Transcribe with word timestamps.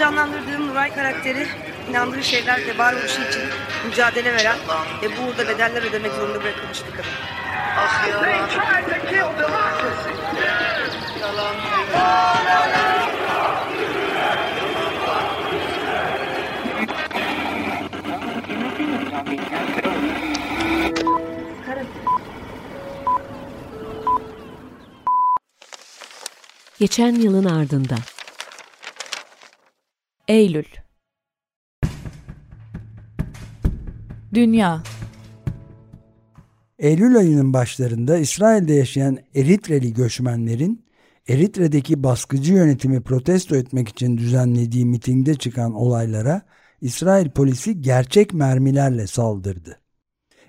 canlandırdığım 0.00 0.68
Nuray 0.68 0.94
karakteri 0.94 1.46
inandığı 1.90 2.22
şeylerle 2.22 2.78
varoluşu 2.78 3.22
için 3.22 3.42
mücadele 3.86 4.32
veren 4.32 4.56
ve 5.02 5.06
bu 5.16 5.22
uğurda 5.22 5.48
bedeller 5.48 5.82
ödemek 5.82 6.12
zorunda 6.12 6.42
bırakılmış 6.42 6.78
bir 6.86 6.90
kadın. 6.90 7.10
Ah 7.76 8.08
yalan. 11.20 11.54
Geçen 26.78 27.14
yılın 27.14 27.44
ardında 27.44 27.94
Eylül 30.30 30.64
Dünya 34.34 34.82
Eylül 36.78 37.16
ayının 37.16 37.52
başlarında 37.52 38.18
İsrail'de 38.18 38.72
yaşayan 38.72 39.18
Eritreli 39.34 39.92
göçmenlerin 39.94 40.84
Eritre'deki 41.28 42.02
baskıcı 42.02 42.52
yönetimi 42.52 43.00
protesto 43.00 43.56
etmek 43.56 43.88
için 43.88 44.16
düzenlediği 44.16 44.86
mitingde 44.86 45.34
çıkan 45.34 45.74
olaylara 45.74 46.42
İsrail 46.80 47.30
polisi 47.30 47.80
gerçek 47.80 48.34
mermilerle 48.34 49.06
saldırdı. 49.06 49.80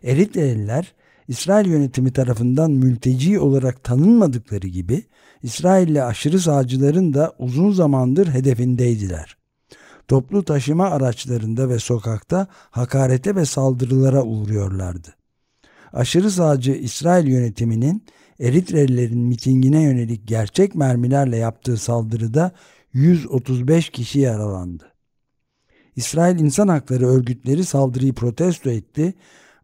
Eritreliler 0.04 0.94
İsrail 1.28 1.68
yönetimi 1.68 2.14
tarafından 2.14 2.72
mülteci 2.72 3.40
olarak 3.40 3.84
tanınmadıkları 3.84 4.68
gibi 4.68 5.04
İsrailli 5.44 6.04
aşırı 6.04 6.40
sağcıların 6.40 7.14
da 7.14 7.34
uzun 7.40 7.72
zamandır 7.72 8.28
hedefindeydiler. 8.28 9.41
Toplu 10.12 10.44
taşıma 10.44 10.90
araçlarında 10.90 11.70
ve 11.70 11.80
sokakta 11.80 12.48
hakarete 12.72 13.36
ve 13.36 13.46
saldırılara 13.46 14.24
uğruyorlardı. 14.24 15.16
Aşırı 15.94 16.32
sağcı 16.32 16.72
İsrail 16.72 17.28
yönetiminin 17.28 18.06
Eritrelilerin 18.40 19.20
mitingine 19.20 19.82
yönelik 19.82 20.28
gerçek 20.28 20.76
mermilerle 20.76 21.38
yaptığı 21.38 21.78
saldırıda 21.78 22.52
135 22.94 23.90
kişi 23.90 24.20
yaralandı. 24.20 24.92
İsrail 25.96 26.40
İnsan 26.40 26.68
Hakları 26.68 27.08
örgütleri 27.08 27.66
saldırıyı 27.66 28.14
protesto 28.14 28.70
etti. 28.70 29.14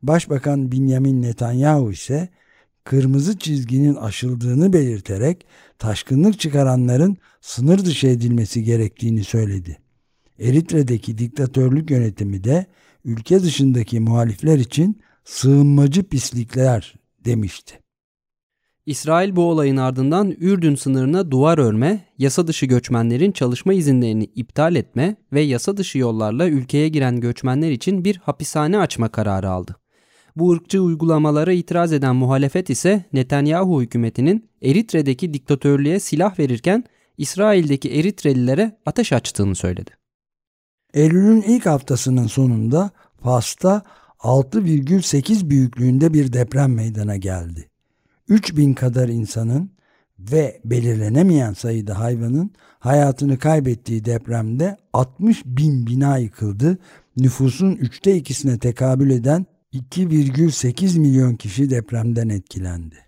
Başbakan 0.04 0.72
Benjamin 0.72 1.22
Netanyahu 1.22 1.92
ise 1.92 2.30
kırmızı 2.84 3.38
çizginin 3.38 3.96
aşıldığını 3.96 4.74
belirterek 4.74 5.46
taşkınlık 5.80 6.40
çıkaranların 6.40 7.18
sınır 7.42 7.86
dışı 7.86 8.08
edilmesi 8.08 8.64
gerektiğini 8.64 9.24
söyledi. 9.24 9.87
Eritre'deki 10.40 11.18
diktatörlük 11.18 11.92
yönetimi 11.92 12.44
de 12.44 12.66
ülke 13.06 13.44
dışındaki 13.44 14.00
muhalifler 14.00 14.58
için 14.58 15.02
sığınmacı 15.24 16.04
pislikler 16.04 16.96
demişti. 17.26 17.80
İsrail 18.86 19.36
bu 19.36 19.42
olayın 19.42 19.78
ardından 19.78 20.32
Ürdün 20.32 20.76
sınırına 20.76 21.32
duvar 21.32 21.58
örme, 21.58 22.06
yasa 22.18 22.48
dışı 22.48 22.66
göçmenlerin 22.66 23.32
çalışma 23.32 23.74
izinlerini 23.74 24.24
iptal 24.24 24.76
etme 24.76 25.16
ve 25.34 25.42
yasa 25.42 25.78
dışı 25.78 25.98
yollarla 25.98 26.48
ülkeye 26.48 26.90
giren 26.90 27.20
göçmenler 27.20 27.72
için 27.72 28.06
bir 28.06 28.16
hapishane 28.16 28.80
açma 28.80 29.10
kararı 29.10 29.50
aldı. 29.50 29.76
Bu 30.36 30.52
ırkçı 30.52 30.82
uygulamalara 30.82 31.54
itiraz 31.54 31.94
eden 31.94 32.16
muhalefet 32.16 32.70
ise 32.70 33.06
Netanyahu 33.14 33.82
hükümetinin 33.82 34.50
Eritre'deki 34.62 35.34
diktatörlüğe 35.34 36.00
silah 36.00 36.40
verirken 36.40 36.84
İsrail'deki 37.18 37.90
Eritrelilere 37.90 38.78
ateş 38.86 39.14
açtığını 39.14 39.56
söyledi. 39.56 39.92
Eylül'ün 40.98 41.42
ilk 41.42 41.66
haftasının 41.66 42.28
sonunda 42.28 42.92
Fas'ta 43.24 43.82
6,8 44.20 45.50
büyüklüğünde 45.50 46.14
bir 46.14 46.34
deprem 46.34 46.74
meydana 46.74 47.16
geldi. 47.16 47.70
3000 48.30 48.74
kadar 48.74 49.10
insanın 49.10 49.72
ve 50.20 50.62
belirlenemeyen 50.66 51.54
sayıda 51.54 52.00
hayvanın 52.00 52.52
hayatını 52.80 53.40
kaybettiği 53.40 54.06
depremde 54.06 54.78
60 54.94 55.46
bin 55.46 55.88
bina 55.88 56.18
yıkıldı. 56.18 56.78
Nüfusun 57.18 57.72
üçte 57.72 58.16
ikisine 58.16 58.60
tekabül 58.60 59.10
eden 59.10 59.46
2,8 59.74 61.00
milyon 61.00 61.36
kişi 61.36 61.70
depremden 61.70 62.30
etkilendi. 62.30 63.07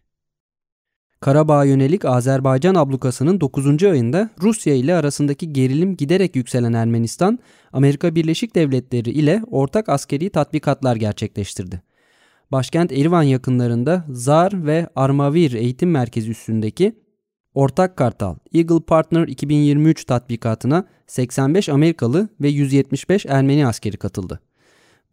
Karabağ'a 1.22 1.66
yönelik 1.66 2.06
Azerbaycan 2.06 2.76
ablukasının 2.76 3.42
9. 3.42 3.84
ayında 3.84 4.30
Rusya 4.42 4.76
ile 4.76 4.96
arasındaki 4.96 5.54
gerilim 5.54 5.96
giderek 5.98 6.36
yükselen 6.36 6.74
Ermenistan, 6.74 7.40
Amerika 7.74 8.16
Birleşik 8.16 8.56
Devletleri 8.56 9.10
ile 9.10 9.42
ortak 9.52 9.90
askeri 9.90 10.30
tatbikatlar 10.30 10.96
gerçekleştirdi. 10.96 11.82
Başkent 12.52 12.92
Erivan 12.92 13.24
yakınlarında 13.24 14.06
Zar 14.10 14.66
ve 14.66 14.88
Armavir 14.96 15.54
Eğitim 15.54 15.92
Merkezi 15.92 16.32
üstündeki 16.32 16.96
Ortak 17.54 17.98
Kartal 17.98 18.36
Eagle 18.54 18.80
Partner 18.80 19.28
2023 19.28 20.06
tatbikatına 20.06 20.86
85 21.08 21.70
Amerikalı 21.70 22.30
ve 22.42 22.50
175 22.50 23.26
Ermeni 23.26 23.68
askeri 23.68 23.98
katıldı. 23.98 24.40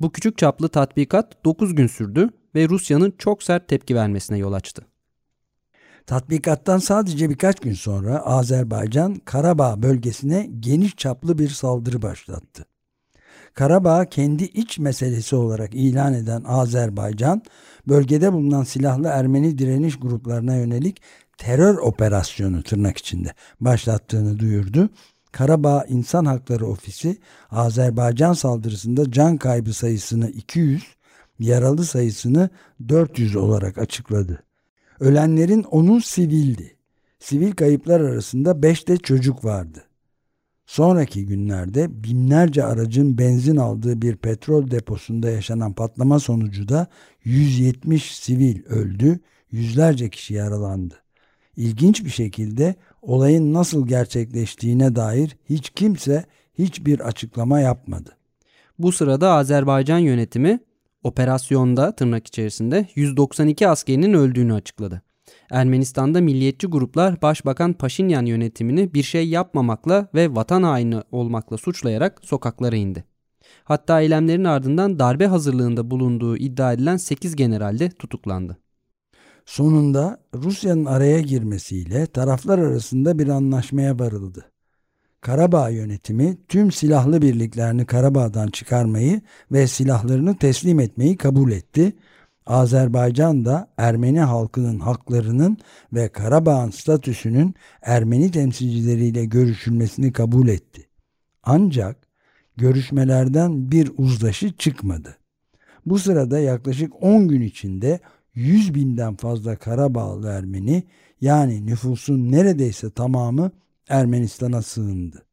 Bu 0.01 0.13
küçük 0.13 0.39
çaplı 0.39 0.69
tatbikat 0.69 1.45
9 1.45 1.75
gün 1.75 1.87
sürdü 1.87 2.31
ve 2.55 2.69
Rusya'nın 2.69 3.15
çok 3.19 3.43
sert 3.43 3.69
tepki 3.69 3.95
vermesine 3.95 4.39
yol 4.39 4.53
açtı. 4.53 4.87
Tatbikattan 6.07 6.79
sadece 6.79 7.31
birkaç 7.31 7.61
gün 7.61 7.73
sonra 7.73 8.19
Azerbaycan 8.19 9.15
Karabağ 9.15 9.83
bölgesine 9.83 10.51
geniş 10.61 10.97
çaplı 10.97 11.39
bir 11.39 11.49
saldırı 11.49 12.03
başlattı. 12.03 12.65
Karabağ 13.55 14.05
kendi 14.05 14.45
iç 14.45 14.79
meselesi 14.79 15.37
olarak 15.37 15.75
ilan 15.75 16.15
eden 16.15 16.45
Azerbaycan, 16.47 17.43
bölgede 17.89 18.33
bulunan 18.33 18.65
silahlı 18.65 19.09
Ermeni 19.09 19.59
direniş 19.59 19.99
gruplarına 19.99 20.57
yönelik 20.57 21.03
terör 21.39 21.79
operasyonu 21.79 22.63
tırnak 22.63 22.99
içinde 22.99 23.35
başlattığını 23.61 24.39
duyurdu. 24.39 24.91
Karabağ 25.33 25.85
İnsan 25.89 26.25
Hakları 26.25 26.67
Ofisi 26.67 27.17
Azerbaycan 27.51 28.33
saldırısında 28.33 29.11
can 29.11 29.37
kaybı 29.37 29.73
sayısını 29.73 30.31
200, 30.31 30.85
yaralı 31.39 31.85
sayısını 31.85 32.51
400 32.89 33.37
olarak 33.37 33.79
açıkladı. 33.79 34.46
Ölenlerin 35.01 35.63
onun 35.63 35.99
sivildi. 35.99 36.77
Sivil 37.19 37.53
kayıplar 37.53 38.01
arasında 38.01 38.63
5 38.63 38.89
de 38.89 38.97
çocuk 38.97 39.45
vardı. 39.45 39.85
Sonraki 40.67 41.27
günlerde 41.27 42.05
binlerce 42.05 42.65
aracın 42.65 43.19
benzin 43.19 43.57
aldığı 43.57 44.03
bir 44.03 44.17
petrol 44.17 44.71
deposunda 44.71 45.31
yaşanan 45.31 45.73
patlama 45.73 46.19
sonucu 46.19 46.69
da 46.69 46.87
170 47.25 48.19
sivil 48.19 48.65
öldü, 48.65 49.21
yüzlerce 49.51 50.11
kişi 50.11 50.35
yaralandı. 50.35 50.95
İlginç 51.57 52.05
bir 52.05 52.11
şekilde 52.11 52.75
olayın 53.03 53.53
nasıl 53.53 53.89
gerçekleştiğine 53.89 54.97
dair 54.97 55.37
hiç 55.49 55.71
kimse 55.71 56.25
hiçbir 56.59 57.01
açıklama 57.01 57.61
yapmadı. 57.61 58.17
Bu 58.79 58.93
sırada 58.93 59.33
Azerbaycan 59.33 59.99
yönetimi 59.99 60.61
operasyonda 61.07 61.93
tırnak 61.93 62.27
içerisinde 62.27 62.87
192 62.95 63.69
askerinin 63.69 64.13
öldüğünü 64.13 64.55
açıkladı. 64.55 65.03
Ermenistan'da 65.51 66.21
milliyetçi 66.21 66.67
gruplar 66.67 67.23
Başbakan 67.23 67.73
Paşinyan 67.73 68.27
yönetimini 68.27 68.95
bir 68.95 69.03
şey 69.03 69.29
yapmamakla 69.29 70.09
ve 70.15 70.35
vatan 70.35 70.63
haini 70.63 71.03
olmakla 71.13 71.57
suçlayarak 71.57 72.21
sokaklara 72.23 72.77
indi. 72.77 73.05
Hatta 73.65 74.01
eylemlerin 74.01 74.45
ardından 74.45 74.99
darbe 74.99 75.27
hazırlığında 75.27 75.91
bulunduğu 75.91 76.37
iddia 76.37 76.73
edilen 76.73 76.97
8 76.97 77.37
general 77.37 77.79
de 77.79 77.91
tutuklandı. 77.91 78.57
Sonunda 79.45 80.21
Rusya'nın 80.35 80.85
araya 80.85 81.21
girmesiyle 81.21 82.07
taraflar 82.07 82.59
arasında 82.59 83.19
bir 83.19 83.29
anlaşmaya 83.29 83.99
varıldı. 83.99 84.53
Karabağ 85.27 85.69
yönetimi 85.69 86.37
tüm 86.49 86.73
silahlı 86.73 87.23
birliklerini 87.23 87.87
Karabağ'dan 87.87 88.49
çıkarmayı 88.49 89.21
ve 89.53 89.67
silahlarını 89.67 90.37
teslim 90.37 90.81
etmeyi 90.81 91.17
kabul 91.17 91.53
etti 91.53 91.97
Azerbaycan 92.47 93.45
da 93.45 93.69
Ermeni 93.77 94.21
halkının 94.21 94.79
haklarının 94.79 95.59
ve 95.93 96.09
Karabağ'ın 96.09 96.71
statüsünün 96.71 97.55
Ermeni 97.83 98.31
temsilcileriyle 98.31 99.25
görüşülmesini 99.25 100.13
kabul 100.13 100.49
etti. 100.49 100.89
Ancak 101.43 101.97
görüşmelerden 102.57 103.71
bir 103.71 103.93
uzlaşı 103.97 104.53
çıkmadı. 104.57 105.17
Bu 105.87 105.99
sırada 105.99 106.39
yaklaşık 106.39 107.03
10 107.03 107.29
gün 107.29 107.41
içinde 107.41 108.01
100 108.35 108.75
binden 108.75 109.17
fazla 109.17 109.57
Karabağlı 109.57 110.29
Ermeni 110.29 110.83
yani 111.21 111.67
nüfusun 111.67 112.33
neredeyse 112.33 112.91
tamamı 112.91 113.51
Ermenistan'a 113.89 114.63
sığındı. 114.63 115.27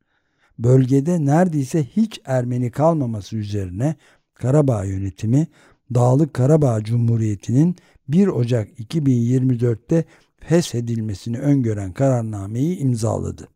Bölgede 0.60 1.26
neredeyse 1.26 1.84
hiç 1.84 2.22
Ermeni 2.26 2.72
kalmaması 2.72 3.36
üzerine 3.36 3.96
Karabağ 4.34 4.84
yönetimi 4.84 5.48
Dağlık 5.94 6.34
Karabağ 6.34 6.84
Cumhuriyeti'nin 6.84 7.76
1 8.08 8.28
Ocak 8.28 8.80
2024'te 8.80 10.06
feshedilmesini 10.40 11.40
öngören 11.40 11.94
kararnameyi 11.94 12.78
imzaladı. 12.78 13.48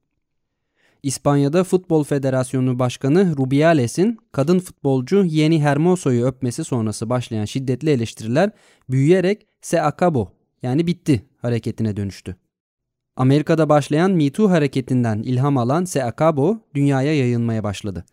İspanya'da 1.04 1.64
Futbol 1.64 2.04
Federasyonu 2.04 2.80
Başkanı 2.80 3.38
Rubiales'in 3.38 4.18
kadın 4.32 4.60
futbolcu 4.60 5.24
Yeni 5.26 5.62
Hermoso'yu 5.62 6.26
öpmesi 6.26 6.64
sonrası 6.64 7.10
başlayan 7.10 7.46
şiddetli 7.46 7.90
eleştiriler 7.90 8.52
büyüyerek 8.90 9.48
se 9.62 9.78
acabó 9.78 10.28
yani 10.62 10.88
bitti 10.88 11.26
hareketine 11.42 11.98
dönüştü. 11.98 12.36
Amerika'da 13.18 13.70
başlayan 13.70 14.12
Me 14.12 14.30
Too 14.30 14.50
hareketinden 14.50 15.20
ilham 15.24 15.58
alan 15.58 15.86
Se 15.86 16.04
Acabó 16.04 16.58
dünyaya 16.76 17.18
yayılmaya 17.18 17.64
başladı. 17.64 18.06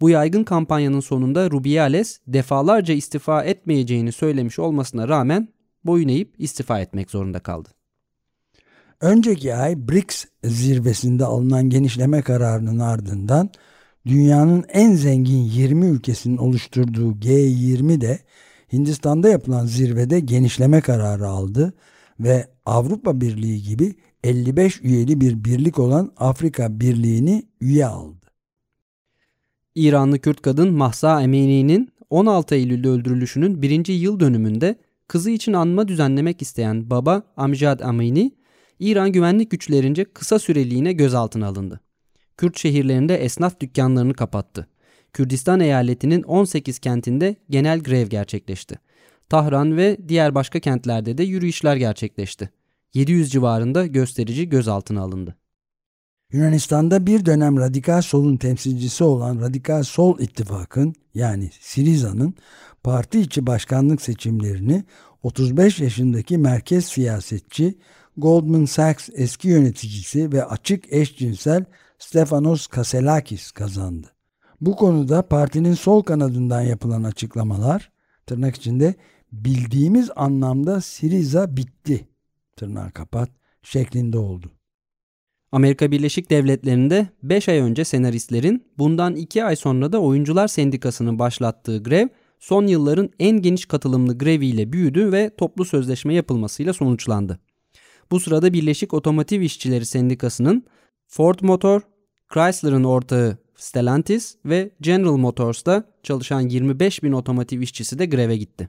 Bu 0.00 0.10
yaygın 0.10 0.44
kampanyanın 0.44 1.00
sonunda 1.00 1.50
Rubiales 1.50 2.20
defalarca 2.26 2.94
istifa 2.94 3.44
etmeyeceğini 3.44 4.12
söylemiş 4.12 4.58
olmasına 4.58 5.08
rağmen 5.08 5.48
boyun 5.84 6.08
eğip 6.08 6.34
istifa 6.38 6.80
etmek 6.80 7.10
zorunda 7.10 7.38
kaldı. 7.38 7.68
Önceki 9.00 9.54
ay 9.54 9.88
BRICS 9.88 10.24
zirvesinde 10.44 11.24
alınan 11.24 11.70
genişleme 11.70 12.22
kararının 12.22 12.78
ardından 12.78 13.50
dünyanın 14.06 14.64
en 14.68 14.94
zengin 14.94 15.42
20 15.42 15.86
ülkesinin 15.86 16.36
oluşturduğu 16.36 17.12
G20 17.12 18.00
de 18.00 18.18
Hindistan'da 18.72 19.28
yapılan 19.28 19.66
zirvede 19.66 20.20
genişleme 20.20 20.80
kararı 20.80 21.28
aldı 21.28 21.74
ve 22.20 22.48
Avrupa 22.66 23.20
Birliği 23.20 23.62
gibi 23.62 23.94
55 24.24 24.80
üyeli 24.82 25.20
bir 25.20 25.44
birlik 25.44 25.78
olan 25.78 26.12
Afrika 26.16 26.80
Birliği'ni 26.80 27.42
üye 27.60 27.86
aldı. 27.86 28.26
İranlı 29.74 30.18
Kürt 30.18 30.42
kadın 30.42 30.72
Mahsa 30.72 31.22
Emini'nin 31.22 31.92
16 32.10 32.54
Eylül'de 32.54 32.88
öldürülüşünün 32.88 33.62
birinci 33.62 33.92
yıl 33.92 34.20
dönümünde 34.20 34.76
kızı 35.08 35.30
için 35.30 35.52
anma 35.52 35.88
düzenlemek 35.88 36.42
isteyen 36.42 36.90
baba 36.90 37.22
Amjad 37.36 37.80
Amini, 37.80 38.32
İran 38.78 39.12
güvenlik 39.12 39.50
güçlerince 39.50 40.04
kısa 40.04 40.38
süreliğine 40.38 40.92
gözaltına 40.92 41.46
alındı. 41.46 41.80
Kürt 42.36 42.58
şehirlerinde 42.58 43.16
esnaf 43.16 43.60
dükkanlarını 43.60 44.14
kapattı. 44.14 44.68
Kürdistan 45.12 45.60
eyaletinin 45.60 46.22
18 46.22 46.78
kentinde 46.78 47.36
genel 47.50 47.80
grev 47.80 48.06
gerçekleşti. 48.06 48.78
Tahran 49.28 49.76
ve 49.76 49.96
diğer 50.08 50.34
başka 50.34 50.60
kentlerde 50.60 51.18
de 51.18 51.22
yürüyüşler 51.22 51.76
gerçekleşti. 51.76 52.50
700 52.94 53.32
civarında 53.32 53.86
gösterici 53.86 54.48
gözaltına 54.48 55.02
alındı. 55.02 55.36
Yunanistan'da 56.32 57.06
bir 57.06 57.26
dönem 57.26 57.58
radikal 57.58 58.02
solun 58.02 58.36
temsilcisi 58.36 59.04
olan 59.04 59.40
Radikal 59.40 59.82
Sol 59.82 60.18
İttifak'ın 60.18 60.94
yani 61.14 61.50
Siriza'nın 61.60 62.34
parti 62.82 63.20
içi 63.20 63.46
başkanlık 63.46 64.02
seçimlerini 64.02 64.84
35 65.22 65.80
yaşındaki 65.80 66.38
merkez 66.38 66.84
siyasetçi 66.84 67.78
Goldman 68.16 68.64
Sachs 68.64 69.08
eski 69.14 69.48
yöneticisi 69.48 70.32
ve 70.32 70.44
açık 70.44 70.92
eşcinsel 70.92 71.64
Stefanos 71.98 72.66
Kaselakis 72.66 73.50
kazandı. 73.50 74.06
Bu 74.60 74.76
konuda 74.76 75.28
partinin 75.28 75.74
sol 75.74 76.02
kanadından 76.02 76.60
yapılan 76.60 77.02
açıklamalar 77.02 77.92
tırnak 78.26 78.56
içinde 78.56 78.94
bildiğimiz 79.32 80.10
anlamda 80.16 80.80
Siriza 80.80 81.56
bitti 81.56 82.08
tırnağı 82.58 82.90
kapat 82.90 83.30
şeklinde 83.62 84.18
oldu. 84.18 84.50
Amerika 85.52 85.90
Birleşik 85.90 86.30
Devletleri'nde 86.30 87.08
5 87.22 87.48
ay 87.48 87.58
önce 87.58 87.84
senaristlerin 87.84 88.66
bundan 88.78 89.16
2 89.16 89.44
ay 89.44 89.56
sonra 89.56 89.92
da 89.92 90.00
oyuncular 90.00 90.48
sendikasının 90.48 91.18
başlattığı 91.18 91.82
grev 91.82 92.08
son 92.38 92.66
yılların 92.66 93.10
en 93.18 93.42
geniş 93.42 93.66
katılımlı 93.66 94.18
greviyle 94.18 94.72
büyüdü 94.72 95.12
ve 95.12 95.30
toplu 95.36 95.64
sözleşme 95.64 96.14
yapılmasıyla 96.14 96.72
sonuçlandı. 96.72 97.38
Bu 98.10 98.20
sırada 98.20 98.52
Birleşik 98.52 98.94
Otomotiv 98.94 99.40
İşçileri 99.40 99.86
Sendikası'nın 99.86 100.64
Ford 101.06 101.38
Motor, 101.42 101.80
Chrysler'ın 102.34 102.84
ortağı 102.84 103.38
Stellantis 103.56 104.36
ve 104.44 104.70
General 104.80 105.16
Motors'ta 105.16 105.84
çalışan 106.02 106.40
25 106.40 107.02
bin 107.02 107.12
otomotiv 107.12 107.60
işçisi 107.60 107.98
de 107.98 108.06
greve 108.06 108.36
gitti. 108.36 108.68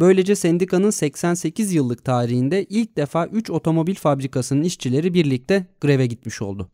Böylece 0.00 0.36
sendikanın 0.36 0.90
88 0.90 1.72
yıllık 1.72 2.04
tarihinde 2.04 2.64
ilk 2.64 2.96
defa 2.96 3.26
3 3.26 3.50
otomobil 3.50 3.94
fabrikasının 3.94 4.62
işçileri 4.62 5.14
birlikte 5.14 5.66
greve 5.80 6.06
gitmiş 6.06 6.42
oldu. 6.42 6.70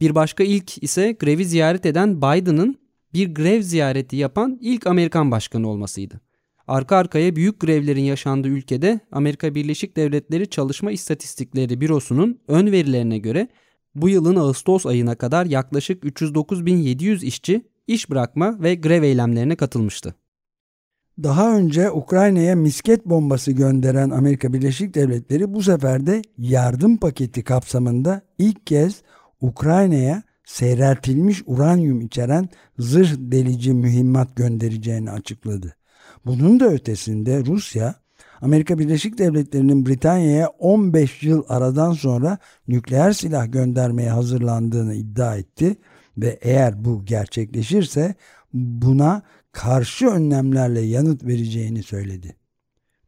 Bir 0.00 0.14
başka 0.14 0.44
ilk 0.44 0.82
ise 0.82 1.12
grevi 1.12 1.44
ziyaret 1.44 1.86
eden 1.86 2.16
Biden'ın 2.16 2.78
bir 3.14 3.34
grev 3.34 3.62
ziyareti 3.62 4.16
yapan 4.16 4.58
ilk 4.60 4.86
Amerikan 4.86 5.30
başkanı 5.30 5.68
olmasıydı. 5.68 6.20
Arka 6.68 6.96
arkaya 6.96 7.36
büyük 7.36 7.60
grevlerin 7.60 8.02
yaşandığı 8.02 8.48
ülkede 8.48 9.00
Amerika 9.12 9.54
Birleşik 9.54 9.96
Devletleri 9.96 10.50
Çalışma 10.50 10.90
İstatistikleri 10.90 11.80
Bürosu'nun 11.80 12.40
ön 12.48 12.72
verilerine 12.72 13.18
göre 13.18 13.48
bu 13.94 14.08
yılın 14.08 14.36
Ağustos 14.36 14.86
ayına 14.86 15.14
kadar 15.14 15.46
yaklaşık 15.46 16.04
309.700 16.04 17.24
işçi 17.24 17.62
iş 17.86 18.10
bırakma 18.10 18.62
ve 18.62 18.74
grev 18.74 19.02
eylemlerine 19.02 19.56
katılmıştı. 19.56 20.14
Daha 21.22 21.56
önce 21.56 21.90
Ukrayna'ya 21.90 22.56
misket 22.56 23.06
bombası 23.06 23.52
gönderen 23.52 24.10
Amerika 24.10 24.52
Birleşik 24.52 24.94
Devletleri 24.94 25.54
bu 25.54 25.62
sefer 25.62 26.06
de 26.06 26.22
yardım 26.38 26.96
paketi 26.96 27.44
kapsamında 27.44 28.22
ilk 28.38 28.66
kez 28.66 29.02
Ukrayna'ya 29.40 30.22
seyreltilmiş 30.44 31.42
uranyum 31.46 32.00
içeren 32.00 32.48
zırh 32.78 33.10
delici 33.18 33.72
mühimmat 33.72 34.36
göndereceğini 34.36 35.10
açıkladı. 35.10 35.76
Bunun 36.26 36.60
da 36.60 36.66
ötesinde 36.66 37.44
Rusya, 37.44 37.94
Amerika 38.40 38.78
Birleşik 38.78 39.18
Devletleri'nin 39.18 39.86
Britanya'ya 39.86 40.48
15 40.48 41.22
yıl 41.22 41.42
aradan 41.48 41.92
sonra 41.92 42.38
nükleer 42.68 43.12
silah 43.12 43.52
göndermeye 43.52 44.10
hazırlandığını 44.10 44.94
iddia 44.94 45.36
etti 45.36 45.76
ve 46.18 46.38
eğer 46.42 46.84
bu 46.84 47.04
gerçekleşirse 47.04 48.14
buna 48.52 49.22
karşı 49.52 50.06
önlemlerle 50.06 50.80
yanıt 50.80 51.24
vereceğini 51.24 51.82
söyledi. 51.82 52.36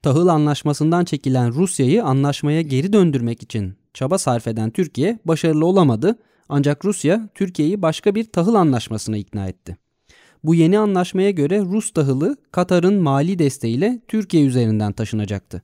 Tahıl 0.02 0.26
anlaşmasından 0.26 1.04
çekilen 1.04 1.54
Rusya'yı 1.54 2.04
anlaşmaya 2.04 2.62
geri 2.62 2.92
döndürmek 2.92 3.42
için 3.42 3.74
çaba 3.94 4.18
sarf 4.18 4.46
eden 4.46 4.70
Türkiye 4.70 5.18
başarılı 5.24 5.66
olamadı 5.66 6.18
ancak 6.48 6.84
Rusya 6.84 7.28
Türkiye'yi 7.34 7.82
başka 7.82 8.14
bir 8.14 8.24
tahıl 8.24 8.54
anlaşmasına 8.54 9.16
ikna 9.16 9.48
etti. 9.48 9.76
Bu 10.44 10.54
yeni 10.54 10.78
anlaşmaya 10.78 11.30
göre 11.30 11.60
Rus 11.60 11.90
tahılı 11.90 12.36
Katar'ın 12.52 13.02
mali 13.02 13.38
desteğiyle 13.38 14.00
Türkiye 14.08 14.44
üzerinden 14.44 14.92
taşınacaktı. 14.92 15.62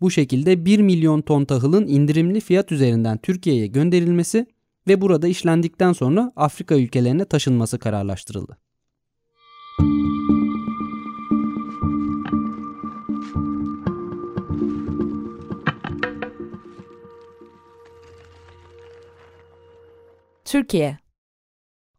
Bu 0.00 0.10
şekilde 0.10 0.64
1 0.64 0.80
milyon 0.80 1.20
ton 1.20 1.44
tahılın 1.44 1.86
indirimli 1.86 2.40
fiyat 2.40 2.72
üzerinden 2.72 3.18
Türkiye'ye 3.18 3.66
gönderilmesi 3.66 4.46
ve 4.88 5.00
burada 5.00 5.28
işlendikten 5.28 5.92
sonra 5.92 6.32
Afrika 6.36 6.74
ülkelerine 6.74 7.24
taşınması 7.24 7.78
kararlaştırıldı. 7.78 8.63
Türkiye 20.44 20.98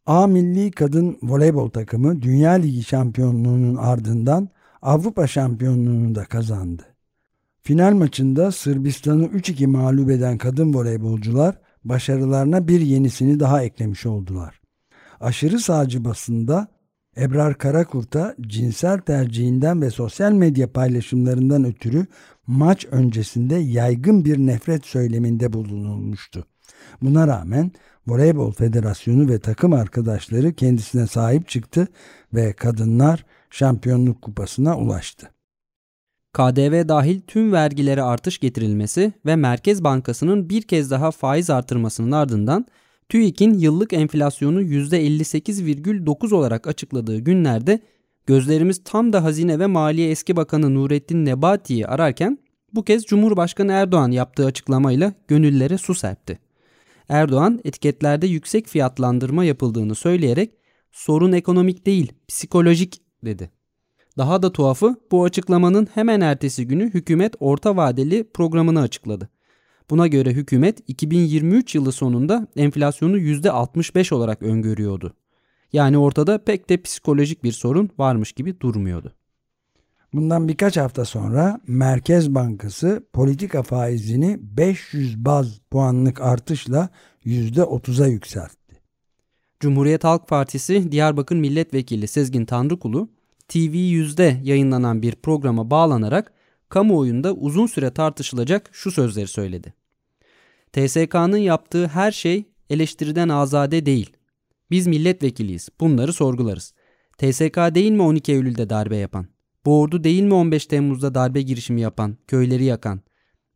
A 0.06 0.26
milli 0.26 0.70
kadın 0.70 1.18
voleybol 1.22 1.68
takımı 1.70 2.22
Dünya 2.22 2.52
Ligi 2.52 2.82
şampiyonluğunun 2.82 3.76
ardından 3.76 4.48
Avrupa 4.82 5.26
şampiyonluğunu 5.26 6.14
da 6.14 6.24
kazandı. 6.24 6.82
Final 7.62 7.92
maçında 7.94 8.52
Sırbistan'ı 8.52 9.24
3-2 9.26 9.66
mağlup 9.66 10.10
eden 10.10 10.38
kadın 10.38 10.74
voleybolcular 10.74 11.58
başarılarına 11.84 12.68
bir 12.68 12.80
yenisini 12.80 13.40
daha 13.40 13.62
eklemiş 13.62 14.06
oldular. 14.06 14.60
Aşırı 15.20 15.58
sağcı 15.58 16.04
basında 16.04 16.68
Ebrar 17.18 17.58
Karakurt'a 17.58 18.34
cinsel 18.40 18.98
tercihinden 18.98 19.82
ve 19.82 19.90
sosyal 19.90 20.32
medya 20.32 20.72
paylaşımlarından 20.72 21.64
ötürü 21.64 22.06
maç 22.46 22.86
öncesinde 22.90 23.54
yaygın 23.54 24.24
bir 24.24 24.38
nefret 24.38 24.86
söyleminde 24.86 25.52
bulunulmuştu. 25.52 26.46
Buna 27.02 27.28
rağmen 27.28 27.72
Voleybol 28.06 28.52
Federasyonu 28.52 29.28
ve 29.28 29.38
takım 29.38 29.72
arkadaşları 29.72 30.52
kendisine 30.52 31.06
sahip 31.06 31.48
çıktı 31.48 31.88
ve 32.34 32.52
kadınlar 32.52 33.24
şampiyonluk 33.50 34.22
kupasına 34.22 34.78
ulaştı. 34.78 35.30
KDV 36.32 36.88
dahil 36.88 37.20
tüm 37.20 37.52
vergilere 37.52 38.02
artış 38.02 38.38
getirilmesi 38.38 39.12
ve 39.26 39.36
Merkez 39.36 39.84
Bankası'nın 39.84 40.48
bir 40.48 40.62
kez 40.62 40.90
daha 40.90 41.10
faiz 41.10 41.50
artırmasının 41.50 42.12
ardından 42.12 42.66
TÜİK'in 43.08 43.54
yıllık 43.54 43.92
enflasyonu 43.92 44.62
%58,9 44.62 46.34
olarak 46.34 46.66
açıkladığı 46.66 47.18
günlerde 47.18 47.80
gözlerimiz 48.26 48.84
tam 48.84 49.12
da 49.12 49.24
Hazine 49.24 49.58
ve 49.58 49.66
Maliye 49.66 50.10
Eski 50.10 50.36
Bakanı 50.36 50.74
Nurettin 50.74 51.24
Nebati'yi 51.24 51.86
ararken 51.86 52.38
bu 52.74 52.84
kez 52.84 53.04
Cumhurbaşkanı 53.04 53.72
Erdoğan 53.72 54.10
yaptığı 54.10 54.46
açıklamayla 54.46 55.12
gönüllere 55.28 55.78
su 55.78 55.94
serpti. 55.94 56.38
Erdoğan 57.08 57.60
etiketlerde 57.64 58.26
yüksek 58.26 58.68
fiyatlandırma 58.68 59.44
yapıldığını 59.44 59.94
söyleyerek 59.94 60.50
sorun 60.92 61.32
ekonomik 61.32 61.86
değil 61.86 62.12
psikolojik 62.28 63.02
dedi. 63.24 63.50
Daha 64.18 64.42
da 64.42 64.52
tuhafı 64.52 64.96
bu 65.10 65.24
açıklamanın 65.24 65.88
hemen 65.94 66.20
ertesi 66.20 66.66
günü 66.66 66.94
hükümet 66.94 67.34
orta 67.40 67.76
vadeli 67.76 68.30
programını 68.34 68.80
açıkladı. 68.80 69.28
Buna 69.90 70.06
göre 70.06 70.30
hükümet 70.32 70.82
2023 70.88 71.74
yılı 71.74 71.92
sonunda 71.92 72.46
enflasyonu 72.56 73.18
%65 73.18 74.14
olarak 74.14 74.42
öngörüyordu. 74.42 75.14
Yani 75.72 75.98
ortada 75.98 76.44
pek 76.44 76.68
de 76.68 76.82
psikolojik 76.82 77.44
bir 77.44 77.52
sorun 77.52 77.90
varmış 77.98 78.32
gibi 78.32 78.60
durmuyordu. 78.60 79.12
Bundan 80.12 80.48
birkaç 80.48 80.76
hafta 80.76 81.04
sonra 81.04 81.60
Merkez 81.66 82.34
Bankası 82.34 83.06
politika 83.12 83.62
faizini 83.62 84.38
500 84.40 85.24
baz 85.24 85.60
puanlık 85.70 86.20
artışla 86.20 86.88
%30'a 87.24 88.06
yükseltti. 88.06 88.80
Cumhuriyet 89.60 90.04
Halk 90.04 90.28
Partisi 90.28 90.92
Diyarbakır 90.92 91.36
Milletvekili 91.36 92.08
Sezgin 92.08 92.44
Tanrıkulu 92.44 93.08
TV100'de 93.48 94.40
yayınlanan 94.42 95.02
bir 95.02 95.14
programa 95.14 95.70
bağlanarak 95.70 96.32
kamuoyunda 96.68 97.32
uzun 97.32 97.66
süre 97.66 97.90
tartışılacak 97.90 98.70
şu 98.72 98.90
sözleri 98.90 99.26
söyledi. 99.26 99.74
TSK'nın 100.72 101.36
yaptığı 101.36 101.86
her 101.86 102.12
şey 102.12 102.44
eleştiriden 102.70 103.28
azade 103.28 103.86
değil. 103.86 104.16
Biz 104.70 104.86
milletvekiliyiz. 104.86 105.68
Bunları 105.80 106.12
sorgularız. 106.12 106.74
TSK 107.18 107.56
değil 107.56 107.92
mi 107.92 108.02
12 108.02 108.32
Eylül'de 108.32 108.70
darbe 108.70 108.96
yapan? 108.96 109.26
Bu 109.64 109.80
ordu 109.80 110.04
değil 110.04 110.22
mi 110.22 110.34
15 110.34 110.66
Temmuz'da 110.66 111.14
darbe 111.14 111.42
girişimi 111.42 111.80
yapan, 111.80 112.16
köyleri 112.26 112.64
yakan? 112.64 113.00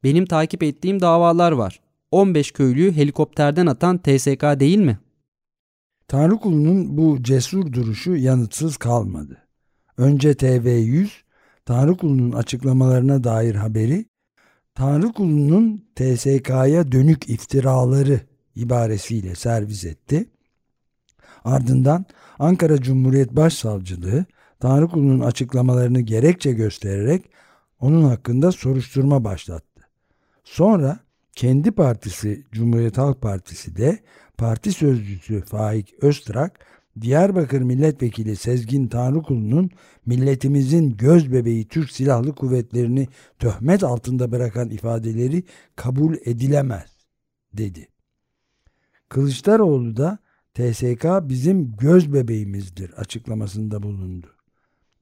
Benim 0.05 0.27
takip 0.27 0.63
ettiğim 0.63 1.01
davalar 1.01 1.53
var. 1.53 1.81
15 2.11 2.53
köylüyü 2.53 2.93
helikopterden 2.93 3.67
atan 3.67 3.99
TSK 3.99 4.43
değil 4.43 4.79
mi? 4.79 4.99
Tanrıkulu'nun 6.09 6.97
bu 6.97 7.23
cesur 7.23 7.73
duruşu 7.73 8.17
yanıtsız 8.17 8.77
kalmadı. 8.77 9.39
Önce 9.97 10.33
TV100 10.33 11.09
Tanrıkulu'nun 11.67 12.33
açıklamalarına 12.33 13.25
dair 13.25 13.55
haberi 13.55 14.05
Tanrıkulu'nun 14.75 15.85
TSK'ya 15.97 16.93
dönük 16.93 17.29
iftiraları 17.29 18.21
ibaresiyle 18.55 19.35
servis 19.35 19.85
etti. 19.85 20.31
Ardından 21.45 22.05
Ankara 22.39 22.81
Cumhuriyet 22.81 23.37
Başsavcılığı 23.37 24.25
Tanrıkulu'nun 24.61 25.21
açıklamalarını 25.21 26.01
gerekçe 26.01 26.53
göstererek 26.53 27.31
onun 27.81 28.03
hakkında 28.03 28.53
soruşturma 28.53 29.25
başlattı. 29.25 29.89
Sonra 30.45 30.99
kendi 31.37 31.71
partisi 31.71 32.45
Cumhuriyet 32.53 32.99
Halk 32.99 33.23
Partisi 33.23 33.77
de 33.77 33.99
parti 34.39 34.73
sözcüsü 34.73 35.41
Faik 35.41 35.95
Öztrak 36.03 36.67
Diyarbakır 37.01 37.61
Milletvekili 37.61 38.37
Sezgin 38.37 38.89
Tanrıkulu'nun 38.89 39.71
milletimizin 40.07 40.97
göz 40.97 41.33
bebeği 41.33 41.69
Türk 41.69 41.91
Silahlı 41.91 42.35
Kuvvetlerini 42.35 43.09
töhmet 43.39 43.85
altında 43.85 44.33
bırakan 44.33 44.71
ifadeleri 44.71 45.45
kabul 45.77 46.17
edilemez 46.25 46.91
dedi. 47.53 47.89
Kılıçdaroğlu 49.09 49.97
da 49.97 50.19
TSK 50.55 51.07
bizim 51.23 51.77
göz 51.77 52.13
bebeğimizdir 52.13 52.93
açıklamasında 52.93 53.83
bulundu. 53.83 54.27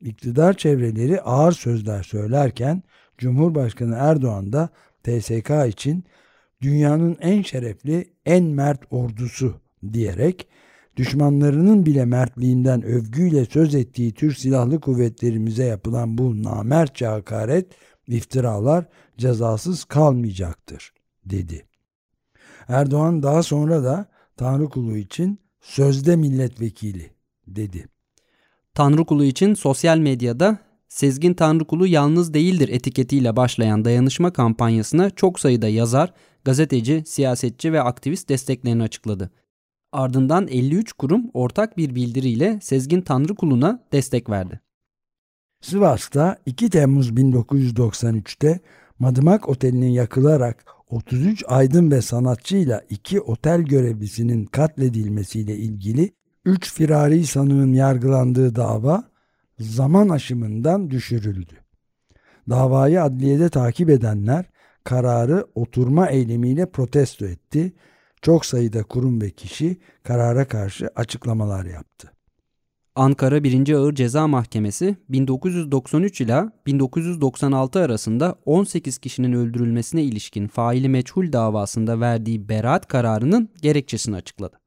İktidar 0.00 0.56
çevreleri 0.56 1.20
ağır 1.20 1.52
sözler 1.52 2.02
söylerken 2.02 2.82
Cumhurbaşkanı 3.18 3.96
Erdoğan 3.98 4.52
da 4.52 4.68
TSK 5.02 5.50
için 5.68 6.04
dünyanın 6.62 7.16
en 7.20 7.42
şerefli, 7.42 8.12
en 8.26 8.44
mert 8.44 8.80
ordusu 8.90 9.60
diyerek 9.92 10.48
düşmanlarının 10.98 11.86
bile 11.86 12.04
mertliğinden 12.04 12.82
övgüyle 12.82 13.44
söz 13.44 13.74
ettiği 13.74 14.12
Türk 14.12 14.38
Silahlı 14.38 14.80
Kuvvetlerimize 14.80 15.64
yapılan 15.64 16.18
bu 16.18 16.42
namertçe 16.42 17.06
hakaret, 17.06 17.66
iftiralar 18.08 18.84
cezasız 19.18 19.84
kalmayacaktır, 19.84 20.92
dedi. 21.24 21.66
Erdoğan 22.68 23.22
daha 23.22 23.42
sonra 23.42 23.84
da 23.84 24.06
Tanrı 24.36 24.68
kulu 24.68 24.96
için 24.96 25.38
sözde 25.60 26.16
milletvekili, 26.16 27.10
dedi. 27.46 27.88
Tanrıkulu 28.74 29.24
için 29.24 29.54
sosyal 29.54 29.98
medyada 29.98 30.58
Sezgin 30.88 31.34
Tanrıkulu 31.34 31.86
yalnız 31.86 32.34
değildir 32.34 32.68
etiketiyle 32.68 33.36
başlayan 33.36 33.84
dayanışma 33.84 34.32
kampanyasına 34.32 35.10
çok 35.10 35.40
sayıda 35.40 35.68
yazar, 35.68 36.12
gazeteci, 36.44 37.02
siyasetçi 37.06 37.72
ve 37.72 37.82
aktivist 37.82 38.28
desteklerini 38.28 38.82
açıkladı. 38.82 39.30
Ardından 39.92 40.48
53 40.48 40.92
kurum 40.92 41.30
ortak 41.34 41.76
bir 41.76 41.94
bildiriyle 41.94 42.58
Sezgin 42.62 43.00
Tanrıkulu'na 43.00 43.84
destek 43.92 44.30
verdi. 44.30 44.60
Sivas'ta 45.60 46.36
2 46.46 46.70
Temmuz 46.70 47.10
1993'te 47.10 48.60
Madımak 48.98 49.48
Oteli'nin 49.48 49.90
yakılarak 49.90 50.64
33 50.90 51.44
aydın 51.48 51.90
ve 51.90 52.02
sanatçıyla 52.02 52.82
iki 52.90 53.20
otel 53.20 53.62
görevlisinin 53.62 54.44
katledilmesiyle 54.44 55.56
ilgili 55.56 56.10
3 56.44 56.74
firari 56.74 57.26
sanığın 57.26 57.72
yargılandığı 57.72 58.56
dava 58.56 59.04
zaman 59.58 60.08
aşımından 60.08 60.90
düşürüldü. 60.90 61.54
Davayı 62.50 63.02
adliyede 63.02 63.48
takip 63.48 63.90
edenler 63.90 64.44
kararı 64.84 65.46
oturma 65.54 66.08
eylemiyle 66.08 66.70
protesto 66.70 67.24
etti. 67.26 67.72
Çok 68.22 68.46
sayıda 68.46 68.82
kurum 68.82 69.20
ve 69.20 69.30
kişi 69.30 69.76
karara 70.02 70.48
karşı 70.48 70.90
açıklamalar 70.96 71.64
yaptı. 71.64 72.12
Ankara 72.94 73.44
1. 73.44 73.72
Ağır 73.72 73.94
Ceza 73.94 74.28
Mahkemesi 74.28 74.96
1993 75.08 76.20
ila 76.20 76.52
1996 76.66 77.80
arasında 77.80 78.34
18 78.44 78.98
kişinin 78.98 79.32
öldürülmesine 79.32 80.02
ilişkin 80.02 80.48
faili 80.48 80.88
meçhul 80.88 81.32
davasında 81.32 82.00
verdiği 82.00 82.48
beraat 82.48 82.86
kararının 82.88 83.48
gerekçesini 83.62 84.16
açıkladı. 84.16 84.60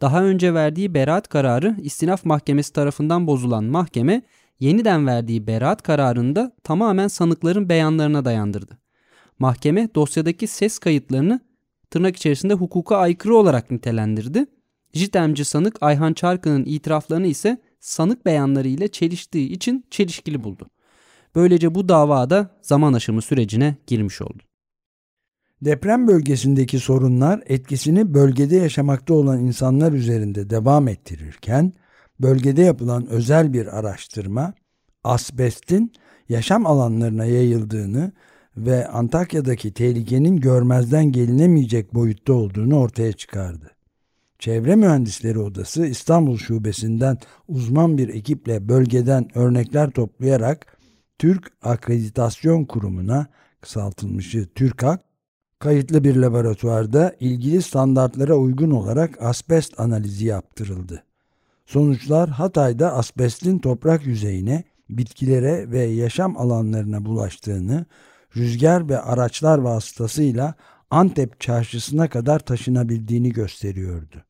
Daha 0.00 0.24
önce 0.24 0.54
verdiği 0.54 0.94
beraat 0.94 1.28
kararı 1.28 1.76
istinaf 1.82 2.24
mahkemesi 2.24 2.72
tarafından 2.72 3.26
bozulan 3.26 3.64
mahkeme 3.64 4.22
yeniden 4.60 5.06
verdiği 5.06 5.46
beraat 5.46 5.82
kararında 5.82 6.52
tamamen 6.64 7.08
sanıkların 7.08 7.68
beyanlarına 7.68 8.24
dayandırdı. 8.24 8.78
Mahkeme 9.38 9.88
dosyadaki 9.94 10.46
ses 10.46 10.78
kayıtlarını 10.78 11.40
tırnak 11.94 12.16
içerisinde 12.16 12.54
hukuka 12.54 12.96
aykırı 12.96 13.36
olarak 13.36 13.70
nitelendirdi. 13.70 14.46
JITEM'ci 14.92 15.44
sanık 15.44 15.76
Ayhan 15.80 16.12
Çarkı'nın 16.12 16.64
itiraflarını 16.64 17.26
ise 17.26 17.58
sanık 17.80 18.26
beyanları 18.26 18.68
ile 18.68 18.88
çeliştiği 18.88 19.48
için 19.48 19.86
çelişkili 19.90 20.44
buldu. 20.44 20.70
Böylece 21.34 21.74
bu 21.74 21.88
davada 21.88 22.50
zaman 22.62 22.92
aşımı 22.92 23.22
sürecine 23.22 23.76
girmiş 23.86 24.22
oldu. 24.22 24.42
Deprem 25.62 26.06
bölgesindeki 26.06 26.78
sorunlar 26.78 27.42
etkisini 27.46 28.14
bölgede 28.14 28.56
yaşamakta 28.56 29.14
olan 29.14 29.40
insanlar 29.40 29.92
üzerinde 29.92 30.50
devam 30.50 30.88
ettirirken 30.88 31.72
bölgede 32.20 32.62
yapılan 32.62 33.06
özel 33.06 33.52
bir 33.52 33.78
araştırma 33.78 34.54
asbestin 35.04 35.92
yaşam 36.28 36.66
alanlarına 36.66 37.24
yayıldığını 37.24 38.12
ve 38.56 38.88
Antakya'daki 38.88 39.72
tehlikenin 39.74 40.36
görmezden 40.36 41.12
gelinemeyecek 41.12 41.94
boyutta 41.94 42.32
olduğunu 42.32 42.78
ortaya 42.78 43.12
çıkardı. 43.12 43.70
Çevre 44.38 44.76
Mühendisleri 44.76 45.38
Odası 45.38 45.86
İstanbul 45.86 46.38
Şubesi'nden 46.38 47.18
uzman 47.48 47.98
bir 47.98 48.08
ekiple 48.08 48.68
bölgeden 48.68 49.38
örnekler 49.38 49.90
toplayarak 49.90 50.78
Türk 51.18 51.52
Akreditasyon 51.62 52.64
Kurumu'na 52.64 53.26
kısaltılmışı 53.60 54.48
TÜRKAK 54.54 55.00
kayıtlı 55.58 56.04
bir 56.04 56.16
laboratuvarda 56.16 57.16
ilgili 57.20 57.62
standartlara 57.62 58.34
uygun 58.34 58.70
olarak 58.70 59.22
asbest 59.22 59.80
analizi 59.80 60.26
yaptırıldı. 60.26 61.04
Sonuçlar 61.66 62.30
Hatay'da 62.30 62.94
asbestin 62.94 63.58
toprak 63.58 64.06
yüzeyine, 64.06 64.64
bitkilere 64.90 65.70
ve 65.70 65.82
yaşam 65.82 66.36
alanlarına 66.36 67.04
bulaştığını, 67.04 67.86
rüzgar 68.36 68.88
ve 68.88 68.98
araçlar 68.98 69.58
vasıtasıyla 69.58 70.54
Antep 70.90 71.40
çarşısına 71.40 72.08
kadar 72.08 72.38
taşınabildiğini 72.38 73.32
gösteriyordu. 73.32 74.24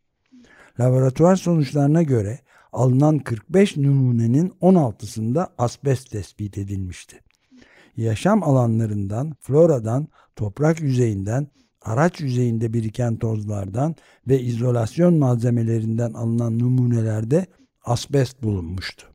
Laboratuvar 0.80 1.36
sonuçlarına 1.36 2.02
göre 2.02 2.38
alınan 2.72 3.18
45 3.18 3.76
numunenin 3.76 4.48
16'sında 4.48 5.48
asbest 5.58 6.10
tespit 6.10 6.58
edilmişti. 6.58 7.20
Yaşam 7.96 8.42
alanlarından, 8.42 9.36
floradan, 9.40 10.08
toprak 10.36 10.80
yüzeyinden, 10.80 11.46
araç 11.82 12.20
yüzeyinde 12.20 12.72
biriken 12.72 13.16
tozlardan 13.16 13.96
ve 14.28 14.40
izolasyon 14.40 15.14
malzemelerinden 15.14 16.12
alınan 16.12 16.58
numunelerde 16.58 17.46
asbest 17.84 18.42
bulunmuştu. 18.42 19.13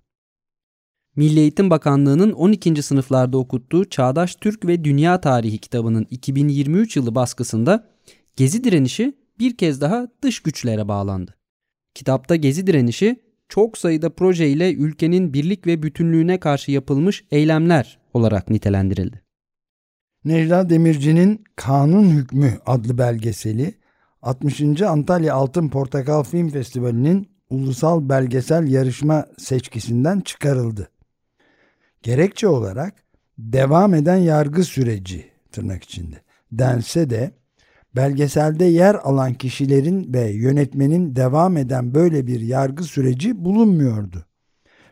Milli 1.15 1.39
Eğitim 1.39 1.69
Bakanlığı'nın 1.69 2.31
12. 2.31 2.83
sınıflarda 2.83 3.37
okuttuğu 3.37 3.89
Çağdaş 3.89 4.35
Türk 4.35 4.65
ve 4.67 4.83
Dünya 4.83 5.21
Tarihi 5.21 5.57
kitabının 5.57 6.07
2023 6.09 6.95
yılı 6.95 7.15
baskısında 7.15 7.87
Gezi 8.35 8.63
direnişi 8.63 9.17
bir 9.39 9.57
kez 9.57 9.81
daha 9.81 10.07
dış 10.21 10.39
güçlere 10.39 10.87
bağlandı. 10.87 11.35
Kitapta 11.95 12.35
Gezi 12.35 12.67
direnişi 12.67 13.19
çok 13.49 13.77
sayıda 13.77 14.09
proje 14.09 14.49
ile 14.49 14.73
ülkenin 14.73 15.33
birlik 15.33 15.67
ve 15.67 15.83
bütünlüğüne 15.83 16.39
karşı 16.39 16.71
yapılmış 16.71 17.23
eylemler 17.31 17.99
olarak 18.13 18.49
nitelendirildi. 18.49 19.21
Necla 20.25 20.69
Demirci'nin 20.69 21.43
Kanun 21.55 22.09
Hükmü 22.09 22.59
adlı 22.65 22.97
belgeseli 22.97 23.73
60. 24.21 24.81
Antalya 24.81 25.35
Altın 25.35 25.69
Portakal 25.69 26.23
Film 26.23 26.49
Festivali'nin 26.49 27.29
ulusal 27.49 28.09
belgesel 28.09 28.67
yarışma 28.67 29.25
seçkisinden 29.37 30.19
çıkarıldı. 30.19 30.89
Gerekçe 32.03 32.47
olarak 32.47 32.93
devam 33.37 33.93
eden 33.93 34.15
yargı 34.15 34.63
süreci 34.63 35.25
tırnak 35.51 35.83
içinde 35.83 36.15
dense 36.51 37.09
de 37.09 37.31
belgeselde 37.95 38.65
yer 38.65 38.95
alan 38.95 39.33
kişilerin 39.33 40.13
ve 40.13 40.31
yönetmenin 40.31 41.15
devam 41.15 41.57
eden 41.57 41.93
böyle 41.93 42.27
bir 42.27 42.39
yargı 42.39 42.83
süreci 42.83 43.45
bulunmuyordu. 43.45 44.25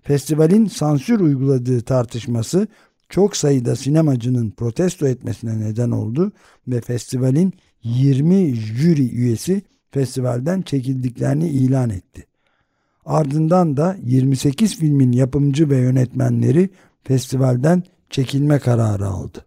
Festivalin 0.02 0.66
sansür 0.66 1.20
uyguladığı 1.20 1.82
tartışması 1.82 2.68
çok 3.10 3.38
sayıda 3.38 3.76
sinemacının 3.76 4.52
protesto 4.52 5.08
etmesine 5.08 5.60
neden 5.60 5.92
oldu 5.92 6.32
ve 6.68 6.82
festivalin 6.82 7.54
20 7.84 8.56
jüri 8.56 9.10
üyesi 9.10 9.62
festivalden 9.92 10.62
çekildiklerini 10.62 11.50
ilan 11.50 11.90
etti. 11.90 12.26
Ardından 13.06 13.78
da 13.78 13.98
28 14.04 14.78
filmin 14.78 15.12
yapımcı 15.12 15.70
ve 15.70 15.78
yönetmenleri 15.78 16.70
festivalden 17.08 17.84
çekilme 18.10 18.60
kararı 18.60 19.08
aldı. 19.08 19.46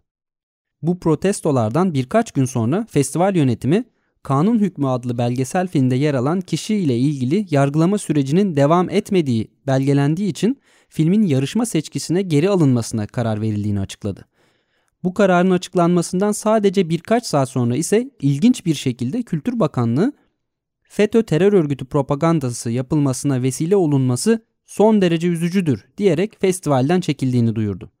Bu 0.81 0.99
protestolardan 0.99 1.93
birkaç 1.93 2.31
gün 2.31 2.45
sonra 2.45 2.85
festival 2.89 3.35
yönetimi 3.35 3.85
Kanun 4.23 4.59
Hükmü 4.59 4.87
adlı 4.87 5.17
belgesel 5.17 5.67
filmde 5.67 5.95
yer 5.95 6.13
alan 6.13 6.41
kişi 6.41 6.75
ile 6.75 6.97
ilgili 6.97 7.45
yargılama 7.49 7.97
sürecinin 7.97 8.55
devam 8.55 8.89
etmediği 8.89 9.51
belgelendiği 9.67 10.29
için 10.29 10.61
filmin 10.89 11.21
yarışma 11.21 11.65
seçkisine 11.65 12.21
geri 12.21 12.49
alınmasına 12.49 13.07
karar 13.07 13.41
verildiğini 13.41 13.79
açıkladı. 13.79 14.25
Bu 15.03 15.13
kararın 15.13 15.51
açıklanmasından 15.51 16.31
sadece 16.31 16.89
birkaç 16.89 17.25
saat 17.25 17.49
sonra 17.49 17.75
ise 17.75 18.11
ilginç 18.21 18.65
bir 18.65 18.75
şekilde 18.75 19.23
Kültür 19.23 19.59
Bakanlığı 19.59 20.13
FETÖ 20.83 21.23
terör 21.23 21.53
örgütü 21.53 21.85
propagandası 21.85 22.71
yapılmasına 22.71 23.41
vesile 23.41 23.75
olunması 23.75 24.45
son 24.71 25.01
derece 25.01 25.27
üzücüdür 25.27 25.85
diyerek 25.97 26.41
festivalden 26.41 27.01
çekildiğini 27.01 27.55
duyurdu. 27.55 27.91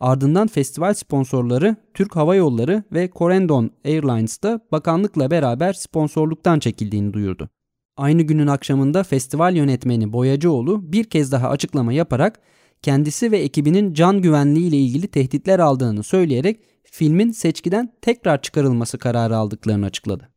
Ardından 0.00 0.46
festival 0.46 0.94
sponsorları 0.94 1.76
Türk 1.94 2.16
Hava 2.16 2.34
Yolları 2.34 2.84
ve 2.92 3.10
Corendon 3.14 3.70
Airlines 3.84 4.42
da 4.42 4.60
bakanlıkla 4.72 5.30
beraber 5.30 5.72
sponsorluktan 5.72 6.58
çekildiğini 6.58 7.12
duyurdu. 7.12 7.48
Aynı 7.96 8.22
günün 8.22 8.46
akşamında 8.46 9.02
festival 9.02 9.56
yönetmeni 9.56 10.12
Boyacıoğlu 10.12 10.92
bir 10.92 11.04
kez 11.04 11.32
daha 11.32 11.48
açıklama 11.48 11.92
yaparak 11.92 12.40
kendisi 12.82 13.32
ve 13.32 13.38
ekibinin 13.38 13.94
can 13.94 14.22
güvenliği 14.22 14.68
ile 14.68 14.76
ilgili 14.76 15.08
tehditler 15.08 15.58
aldığını 15.58 16.02
söyleyerek 16.02 16.60
filmin 16.84 17.30
seçkiden 17.30 17.92
tekrar 18.02 18.42
çıkarılması 18.42 18.98
kararı 18.98 19.36
aldıklarını 19.36 19.86
açıkladı. 19.86 20.28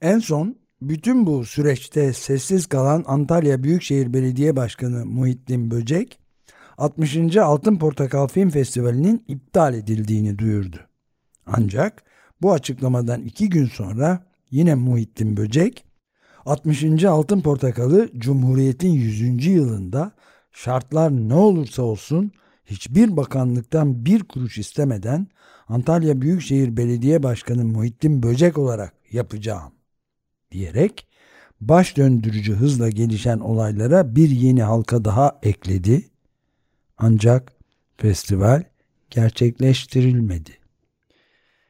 En 0.00 0.18
son 0.18 0.56
bütün 0.82 1.26
bu 1.26 1.44
süreçte 1.44 2.12
sessiz 2.12 2.66
kalan 2.66 3.04
Antalya 3.06 3.62
Büyükşehir 3.62 4.12
Belediye 4.12 4.56
Başkanı 4.56 5.06
Muhittin 5.06 5.70
Böcek 5.70 6.18
60. 6.78 7.36
Altın 7.36 7.76
Portakal 7.76 8.28
Film 8.28 8.50
Festivali'nin 8.50 9.24
iptal 9.28 9.74
edildiğini 9.74 10.38
duyurdu. 10.38 10.76
Ancak 11.46 12.02
bu 12.42 12.52
açıklamadan 12.52 13.22
iki 13.22 13.48
gün 13.48 13.66
sonra 13.66 14.26
yine 14.50 14.74
Muhittin 14.74 15.36
Böcek 15.36 15.84
60. 16.46 17.04
Altın 17.04 17.40
Portakal'ı 17.40 18.10
Cumhuriyet'in 18.18 18.92
100. 18.92 19.46
yılında 19.46 20.12
şartlar 20.52 21.10
ne 21.10 21.34
olursa 21.34 21.82
olsun 21.82 22.32
hiçbir 22.66 23.16
bakanlıktan 23.16 24.06
bir 24.06 24.24
kuruş 24.24 24.58
istemeden 24.58 25.26
Antalya 25.68 26.20
Büyükşehir 26.20 26.76
Belediye 26.76 27.22
Başkanı 27.22 27.64
Muhittin 27.64 28.22
Böcek 28.22 28.58
olarak 28.58 28.94
yapacağım 29.12 29.77
diyerek 30.52 31.06
baş 31.60 31.96
döndürücü 31.96 32.54
hızla 32.54 32.88
gelişen 32.88 33.38
olaylara 33.38 34.16
bir 34.16 34.30
yeni 34.30 34.62
halka 34.62 35.04
daha 35.04 35.38
ekledi. 35.42 36.04
Ancak 36.98 37.52
festival 37.96 38.62
gerçekleştirilmedi. 39.10 40.50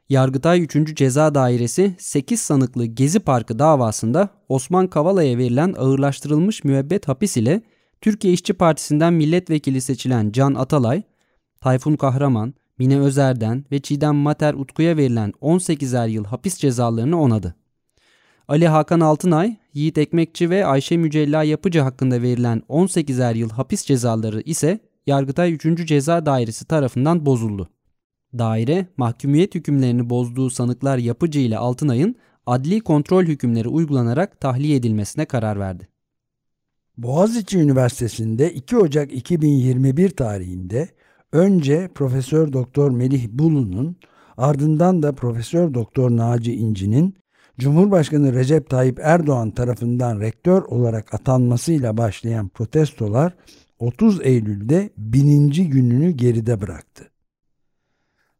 Yargıtay 0.08 0.62
3. 0.62 0.96
Ceza 0.96 1.34
Dairesi 1.34 1.94
8 1.98 2.40
sanıklı 2.40 2.86
Gezi 2.86 3.20
Parkı 3.20 3.58
davasında 3.58 4.28
Osman 4.48 4.86
Kavala'ya 4.86 5.38
verilen 5.38 5.74
ağırlaştırılmış 5.78 6.64
müebbet 6.64 7.08
hapis 7.08 7.36
ile 7.36 7.62
Türkiye 8.00 8.32
İşçi 8.32 8.54
Partisi'nden 8.54 9.12
milletvekili 9.12 9.80
seçilen 9.80 10.32
Can 10.32 10.54
Atalay, 10.54 11.02
Tayfun 11.60 11.96
Kahraman, 11.96 12.54
Mine 12.78 13.00
Özer'den 13.00 13.64
ve 13.72 13.78
Çiğdem 13.78 14.16
Mater 14.16 14.54
Utku'ya 14.54 14.96
verilen 14.96 15.30
18'er 15.30 16.10
yıl 16.10 16.24
hapis 16.24 16.58
cezalarını 16.58 17.20
onadı. 17.20 17.54
Ali 18.48 18.68
Hakan 18.68 19.00
Altınay, 19.00 19.56
Yiğit 19.74 19.98
Ekmekçi 19.98 20.50
ve 20.50 20.66
Ayşe 20.66 20.96
Mücella 20.96 21.42
Yapıcı 21.42 21.80
hakkında 21.80 22.22
verilen 22.22 22.62
18'er 22.68 23.36
yıl 23.36 23.50
hapis 23.50 23.84
cezaları 23.84 24.40
ise 24.40 24.78
Yargıtay 25.06 25.52
3. 25.52 25.86
Ceza 25.86 26.26
Dairesi 26.26 26.64
tarafından 26.64 27.26
bozuldu. 27.26 27.68
Daire, 28.38 28.86
mahkumiyet 28.96 29.54
hükümlerini 29.54 30.10
bozduğu 30.10 30.50
sanıklar 30.50 30.98
Yapıcı 30.98 31.40
ile 31.40 31.58
Altınay'ın 31.58 32.16
adli 32.46 32.80
kontrol 32.80 33.24
hükümleri 33.24 33.68
uygulanarak 33.68 34.40
tahliye 34.40 34.76
edilmesine 34.76 35.24
karar 35.24 35.58
verdi. 35.58 35.88
Boğaziçi 36.96 37.58
Üniversitesi'nde 37.58 38.52
2 38.52 38.76
Ocak 38.76 39.12
2021 39.12 40.10
tarihinde 40.10 40.88
önce 41.32 41.88
Profesör 41.94 42.52
Doktor 42.52 42.90
Melih 42.90 43.28
Bulu'nun 43.28 43.96
ardından 44.36 45.02
da 45.02 45.12
Profesör 45.12 45.74
Doktor 45.74 46.10
Naci 46.10 46.54
İnci'nin 46.54 47.14
Cumhurbaşkanı 47.58 48.32
Recep 48.32 48.70
Tayyip 48.70 48.98
Erdoğan 49.02 49.50
tarafından 49.50 50.20
rektör 50.20 50.62
olarak 50.62 51.14
atanmasıyla 51.14 51.96
başlayan 51.96 52.48
protestolar 52.48 53.34
30 53.78 54.20
Eylül'de 54.20 54.90
bininci 54.96 55.68
gününü 55.68 56.10
geride 56.10 56.60
bıraktı. 56.60 57.10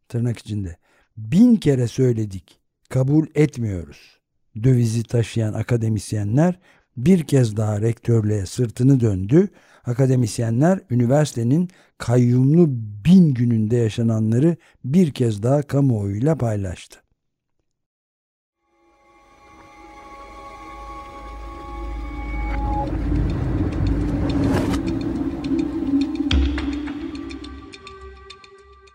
Tırnak 0.08 0.38
içinde 0.38 0.76
bin 1.16 1.56
kere 1.56 1.88
söyledik 1.88 2.60
kabul 2.88 3.26
etmiyoruz. 3.34 4.18
Dövizi 4.62 5.02
taşıyan 5.02 5.52
akademisyenler 5.52 6.58
bir 6.96 7.24
kez 7.24 7.56
daha 7.56 7.80
rektörlüğe 7.80 8.46
sırtını 8.46 9.00
döndü. 9.00 9.48
Akademisyenler 9.84 10.80
üniversitenin 10.90 11.68
kayyumlu 11.98 12.66
bin 13.04 13.34
gününde 13.34 13.76
yaşananları 13.76 14.56
bir 14.84 15.10
kez 15.10 15.42
daha 15.42 15.62
kamuoyuyla 15.62 16.36
paylaştı. 16.36 17.07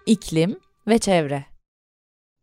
İklim 0.05 0.55
ve 0.87 0.97
çevre 0.97 1.45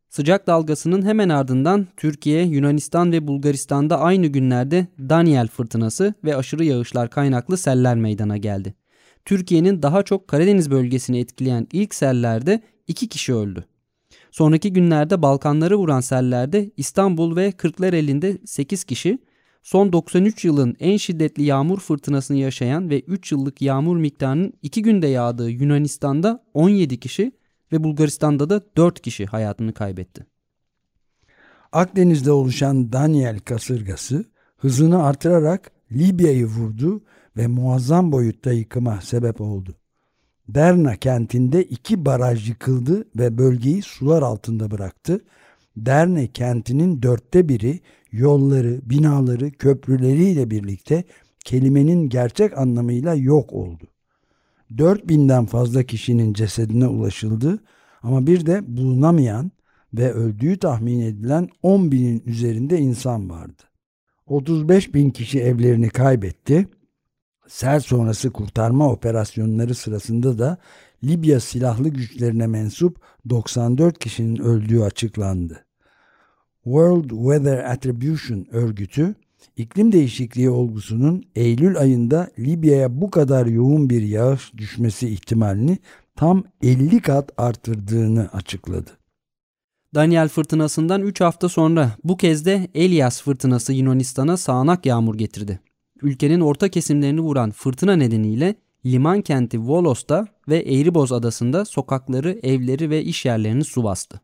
Sıcak 0.09 0.47
dalgasının 0.47 1.07
hemen 1.07 1.29
ardından 1.29 1.87
Türkiye, 1.97 2.45
Yunanistan 2.45 3.13
ve 3.13 3.27
Bulgaristan'da 3.27 4.01
aynı 4.01 4.27
günlerde 4.27 4.87
Daniel 4.99 5.49
fırtınası 5.49 6.15
ve 6.25 6.37
aşırı 6.37 6.65
yağışlar 6.65 7.11
kaynaklı 7.11 7.57
seller 7.57 7.97
meydana 7.97 8.37
geldi. 8.37 8.75
Türkiye'nin 9.25 9.83
daha 9.83 10.03
çok 10.03 10.29
Karadeniz 10.29 10.71
bölgesini 10.71 11.19
etkileyen 11.19 11.67
ilk 11.73 11.95
sellerde 11.95 12.61
iki 12.87 13.09
kişi 13.09 13.35
öldü. 13.35 13.65
Sonraki 14.31 14.73
günlerde 14.73 15.23
Balkanları 15.23 15.77
vuran 15.79 16.01
sellerde 16.01 16.71
İstanbul 16.77 17.37
ve 17.37 17.53
Kırklareli'nde 17.53 18.39
8 18.45 18.85
kişi, 18.85 19.19
son 19.63 19.93
93 19.93 20.45
yılın 20.45 20.77
en 20.81 20.97
şiddetli 20.97 21.43
yağmur 21.43 21.81
fırtınasını 21.81 22.37
yaşayan 22.37 22.91
ve 22.91 23.01
3 23.01 23.33
yıllık 23.33 23.63
yağmur 23.63 23.97
miktarının 23.97 24.53
2 24.63 24.83
günde 24.83 25.07
yağdığı 25.07 25.51
Yunanistan'da 25.51 26.45
17 26.55 27.01
kişi 27.01 27.33
ve 27.73 27.85
Bulgaristan'da 27.85 28.51
da 28.51 28.61
4 28.77 29.01
kişi 29.01 29.27
hayatını 29.27 29.73
kaybetti. 29.73 30.27
Akdeniz'de 31.73 32.33
oluşan 32.33 32.93
Daniel 32.93 33.39
kasırgası 33.39 34.25
hızını 34.57 35.05
artırarak 35.05 35.71
Libya'yı 35.93 36.47
vurdu 36.47 37.03
ve 37.37 37.47
muazzam 37.47 38.13
boyutta 38.13 38.53
yıkıma 38.53 39.01
sebep 39.01 39.41
oldu. 39.41 39.75
Derna 40.49 40.97
kentinde 40.97 41.65
iki 41.65 42.05
baraj 42.05 42.49
yıkıldı 42.49 43.05
ve 43.17 43.39
bölgeyi 43.39 43.83
sular 43.83 44.23
altında 44.23 44.71
bıraktı. 44.71 45.21
Derne 45.77 46.27
kentinin 46.27 47.03
dörtte 47.03 47.49
biri 47.49 47.81
yolları, 48.13 48.81
binaları, 48.83 49.51
köprüleriyle 49.51 50.51
birlikte 50.51 51.05
kelimenin 51.45 52.09
gerçek 52.09 52.59
anlamıyla 52.59 53.15
yok 53.15 53.53
oldu. 53.53 53.90
4000'den 54.77 55.47
fazla 55.47 55.83
kişinin 55.83 56.33
cesedine 56.33 56.87
ulaşıldı 56.87 57.59
ama 58.03 58.27
bir 58.27 58.47
de 58.47 58.77
bulunamayan 58.77 59.51
ve 59.95 60.13
öldüğü 60.13 60.59
tahmin 60.59 61.01
edilen 61.01 61.49
10 61.63 61.93
binin 61.93 62.23
üzerinde 62.27 62.79
insan 62.79 63.31
vardı. 63.31 63.63
35 64.27 64.95
bin 64.95 65.11
kişi 65.11 65.41
evlerini 65.41 65.89
kaybetti. 65.89 66.69
Sel 67.49 67.81
sonrası 67.81 68.31
kurtarma 68.31 68.93
operasyonları 68.93 69.75
sırasında 69.75 70.39
da 70.39 70.59
Libya 71.05 71.41
silahlı 71.41 71.89
güçlerine 71.89 72.47
mensup 72.47 73.01
94 73.29 73.99
kişinin 73.99 74.37
öldüğü 74.37 74.81
açıklandı. 74.81 75.65
World 76.65 77.11
Weather 77.11 77.59
Attribution 77.59 78.47
örgütü 78.51 79.15
iklim 79.57 79.93
değişikliği 79.93 80.51
olgusunun 80.51 81.25
Eylül 81.37 81.79
ayında 81.79 82.31
Libya'ya 82.39 83.01
bu 83.01 83.11
kadar 83.11 83.47
yoğun 83.47 83.91
bir 83.91 84.03
yağış 84.03 84.53
düşmesi 84.57 85.09
ihtimalini 85.09 85.79
tam 86.17 86.45
50 86.63 87.03
kat 87.03 87.31
artırdığını 87.37 88.29
açıkladı. 88.33 88.91
Daniel 89.95 90.29
fırtınasından 90.29 91.03
3 91.03 91.21
hafta 91.21 91.49
sonra 91.49 91.91
bu 92.05 92.17
kez 92.17 92.47
de 92.47 92.69
Elias 92.75 93.23
fırtınası 93.23 93.73
Yunanistan'a 93.73 94.37
sağanak 94.37 94.87
yağmur 94.87 95.15
getirdi. 95.15 95.61
Ülkenin 96.03 96.41
orta 96.41 96.69
kesimlerini 96.69 97.21
vuran 97.21 97.51
fırtına 97.51 97.97
nedeniyle 97.97 98.55
liman 98.87 99.23
kenti 99.23 99.61
Volos'ta 99.61 100.27
ve 100.49 100.59
Eğriboz 100.59 101.13
adasında 101.13 101.65
sokakları, 101.65 102.39
evleri 102.43 102.91
ve 102.91 103.05
iş 103.05 103.25
yerlerini 103.25 103.65
su 103.65 103.85
bastı. 103.85 104.21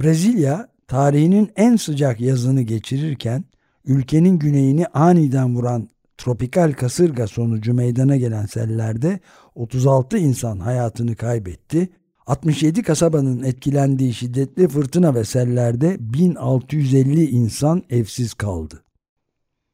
Brezilya 0.00 0.68
tarihinin 0.86 1.50
en 1.56 1.76
sıcak 1.76 2.20
yazını 2.20 2.62
geçirirken 2.62 3.44
ülkenin 3.84 4.38
güneyini 4.38 4.86
aniden 4.86 5.56
vuran 5.56 5.88
tropikal 6.18 6.72
kasırga 6.72 7.26
sonucu 7.26 7.74
meydana 7.74 8.16
gelen 8.16 8.46
sellerde 8.46 9.20
36 9.54 10.18
insan 10.18 10.58
hayatını 10.58 11.16
kaybetti. 11.16 11.88
67 12.26 12.82
kasabanın 12.82 13.42
etkilendiği 13.42 14.14
şiddetli 14.14 14.68
fırtına 14.68 15.14
ve 15.14 15.24
sellerde 15.24 15.96
1650 16.00 17.24
insan 17.24 17.82
evsiz 17.90 18.34
kaldı. 18.34 18.82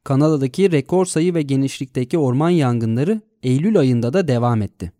Kanada'daki 0.04 0.72
rekor 0.72 1.06
sayı 1.06 1.34
ve 1.34 1.42
genişlikteki 1.42 2.18
orman 2.18 2.50
yangınları 2.50 3.20
Eylül 3.42 3.78
ayında 3.78 4.12
da 4.12 4.28
devam 4.28 4.62
etti. 4.62 4.92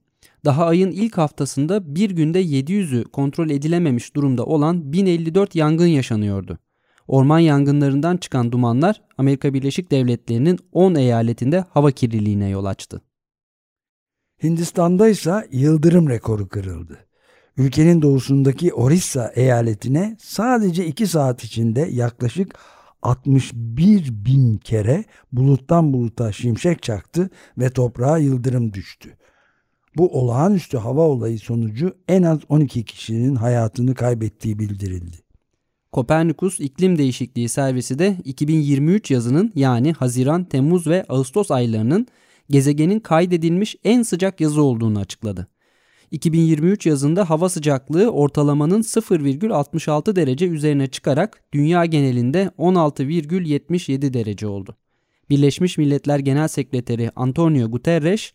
Daha 0.45 0.67
ayın 0.67 0.91
ilk 0.91 1.19
haftasında 1.19 1.95
bir 1.95 2.11
günde 2.11 2.43
700'ü 2.43 3.05
kontrol 3.05 3.51
edilememiş 3.51 4.17
durumda 4.17 4.47
olan 4.47 4.93
1054 4.93 5.55
yangın 5.55 5.87
yaşanıyordu. 5.87 6.59
Orman 7.09 7.39
yangınlarından 7.39 8.17
çıkan 8.17 8.53
dumanlar 8.53 9.03
Amerika 9.19 9.55
Birleşik 9.55 9.91
Devletleri'nin 9.91 10.59
10 10.73 10.95
eyaletinde 10.95 11.65
hava 11.71 11.91
kirliliğine 11.91 12.49
yol 12.49 12.65
açtı. 12.65 13.03
Hindistan'da 14.43 15.09
ise 15.09 15.49
yıldırım 15.53 16.09
rekoru 16.09 16.49
kırıldı. 16.49 16.99
Ülkenin 17.57 18.03
doğusundaki 18.03 18.75
Orissa 18.75 19.33
eyaletine 19.35 20.17
sadece 20.21 20.87
2 20.87 21.07
saat 21.07 21.45
içinde 21.45 21.81
yaklaşık 21.81 22.55
61 23.03 24.25
bin 24.25 24.57
kere 24.57 25.05
buluttan 25.33 25.93
buluta 25.93 26.33
şimşek 26.33 26.83
çaktı 26.83 27.31
ve 27.59 27.71
toprağa 27.71 28.19
yıldırım 28.19 28.73
düştü. 28.73 29.17
Bu 29.97 30.21
olağanüstü 30.21 30.79
hava 30.79 31.03
olayı 31.03 31.39
sonucu 31.39 31.97
en 32.09 32.23
az 32.23 32.39
12 32.49 32.85
kişinin 32.85 33.35
hayatını 33.35 33.95
kaybettiği 33.95 34.59
bildirildi. 34.59 35.28
Kopernikus 35.99 36.61
İklim 36.61 36.99
Değişikliği 36.99 37.49
Servisi 37.49 37.99
de 37.99 38.17
2023 38.25 39.11
yazının 39.11 39.53
yani 39.55 39.93
Haziran, 39.93 40.45
Temmuz 40.45 40.87
ve 40.87 41.05
Ağustos 41.09 41.51
aylarının 41.51 42.07
gezegenin 42.51 43.01
kaydedilmiş 43.01 43.77
en 43.85 44.03
sıcak 44.03 44.41
yazı 44.41 44.63
olduğunu 44.63 44.99
açıkladı. 44.99 45.49
2023 46.11 46.87
yazında 46.87 47.31
hava 47.31 47.49
sıcaklığı 47.49 48.11
ortalamanın 48.11 48.83
0,66 48.83 50.17
derece 50.17 50.47
üzerine 50.47 50.87
çıkarak 50.87 51.43
dünya 51.53 51.85
genelinde 51.85 52.51
16,77 52.59 54.13
derece 54.13 54.47
oldu. 54.47 54.77
Birleşmiş 55.31 55.79
Milletler 55.79 56.19
Genel 56.19 56.49
Sekreteri 56.49 57.11
Antonio 57.17 57.71
Guterres 57.71 58.33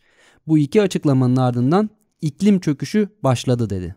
bu 0.47 0.58
iki 0.58 0.82
açıklamanın 0.82 1.36
ardından 1.36 1.89
iklim 2.21 2.60
çöküşü 2.60 3.10
başladı 3.23 3.69
dedi. 3.69 3.95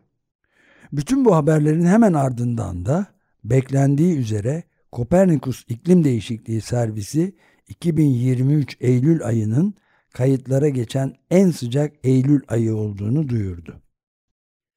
Bütün 0.93 1.25
bu 1.25 1.37
haberlerin 1.37 1.87
hemen 1.87 2.13
ardından 2.13 2.87
da 2.87 3.16
beklendiği 3.51 4.17
üzere 4.17 4.63
Kopernikus 4.93 5.65
İklim 5.69 6.05
Değişikliği 6.05 6.61
Servisi 6.61 7.35
2023 7.69 8.77
Eylül 8.81 9.25
ayının 9.25 9.75
kayıtlara 10.13 10.69
geçen 10.69 11.15
en 11.31 11.51
sıcak 11.51 11.93
Eylül 12.05 12.43
ayı 12.49 12.77
olduğunu 12.77 13.29
duyurdu. 13.29 13.83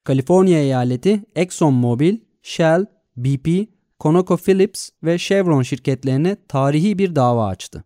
Kaliforniya 0.04 0.58
eyaleti 0.58 1.24
ExxonMobil, 1.36 2.18
Shell, 2.42 2.86
BP, 3.16 3.68
ConocoPhillips 4.00 4.90
ve 5.04 5.18
Chevron 5.18 5.62
şirketlerine 5.62 6.36
tarihi 6.48 6.98
bir 6.98 7.16
dava 7.16 7.46
açtı. 7.46 7.84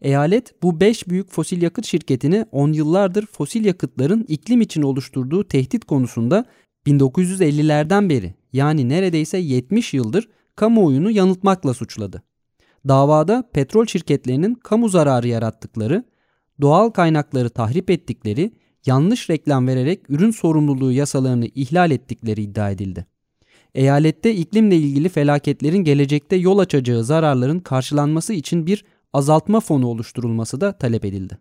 Eyalet 0.00 0.62
bu 0.62 0.80
5 0.80 1.08
büyük 1.08 1.30
fosil 1.30 1.62
yakıt 1.62 1.86
şirketini 1.86 2.46
10 2.52 2.72
yıllardır 2.72 3.26
fosil 3.26 3.64
yakıtların 3.64 4.24
iklim 4.28 4.60
için 4.60 4.82
oluşturduğu 4.82 5.48
tehdit 5.48 5.84
konusunda 5.84 6.44
1950'lerden 6.86 8.08
beri 8.08 8.34
yani 8.56 8.88
neredeyse 8.88 9.38
70 9.38 9.94
yıldır 9.94 10.28
kamuoyunu 10.56 11.10
yanıltmakla 11.10 11.74
suçladı. 11.74 12.22
Davada 12.88 13.50
petrol 13.52 13.86
şirketlerinin 13.86 14.54
kamu 14.54 14.88
zararı 14.88 15.28
yarattıkları, 15.28 16.04
doğal 16.60 16.90
kaynakları 16.90 17.50
tahrip 17.50 17.90
ettikleri, 17.90 18.52
yanlış 18.86 19.30
reklam 19.30 19.66
vererek 19.66 20.10
ürün 20.10 20.30
sorumluluğu 20.30 20.92
yasalarını 20.92 21.46
ihlal 21.46 21.90
ettikleri 21.90 22.42
iddia 22.42 22.70
edildi. 22.70 23.06
Eyalette 23.74 24.34
iklimle 24.34 24.76
ilgili 24.76 25.08
felaketlerin 25.08 25.84
gelecekte 25.84 26.36
yol 26.36 26.58
açacağı 26.58 27.04
zararların 27.04 27.60
karşılanması 27.60 28.32
için 28.32 28.66
bir 28.66 28.84
azaltma 29.12 29.60
fonu 29.60 29.86
oluşturulması 29.86 30.60
da 30.60 30.78
talep 30.78 31.04
edildi. 31.04 31.38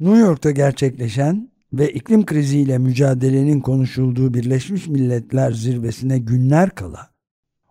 New 0.00 0.18
York'ta 0.18 0.50
gerçekleşen 0.50 1.51
ve 1.72 1.92
iklim 1.92 2.26
kriziyle 2.26 2.78
mücadelenin 2.78 3.60
konuşulduğu 3.60 4.34
Birleşmiş 4.34 4.86
Milletler 4.86 5.52
Zirvesi'ne 5.52 6.18
günler 6.18 6.70
kala 6.70 7.10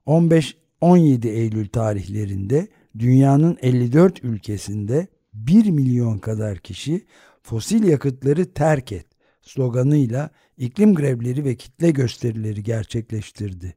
15-17 0.07 1.27
Eylül 1.27 1.67
tarihlerinde 1.67 2.67
dünyanın 2.99 3.57
54 3.61 4.23
ülkesinde 4.23 5.07
1 5.33 5.69
milyon 5.69 6.17
kadar 6.17 6.57
kişi 6.57 7.05
fosil 7.41 7.83
yakıtları 7.83 8.53
terk 8.53 8.91
et 8.91 9.05
sloganıyla 9.41 10.29
iklim 10.57 10.95
grevleri 10.95 11.45
ve 11.45 11.55
kitle 11.55 11.91
gösterileri 11.91 12.63
gerçekleştirdi. 12.63 13.75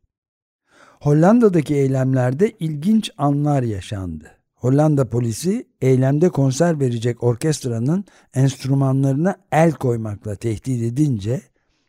Hollanda'daki 1.01 1.75
eylemlerde 1.75 2.51
ilginç 2.51 3.11
anlar 3.19 3.63
yaşandı. 3.63 4.44
Hollanda 4.65 5.09
polisi 5.09 5.67
eylemde 5.81 6.29
konser 6.29 6.81
verecek 6.81 7.23
orkestranın 7.23 8.05
enstrümanlarına 8.35 9.37
el 9.53 9.73
koymakla 9.73 10.35
tehdit 10.37 10.83
edince 10.83 11.43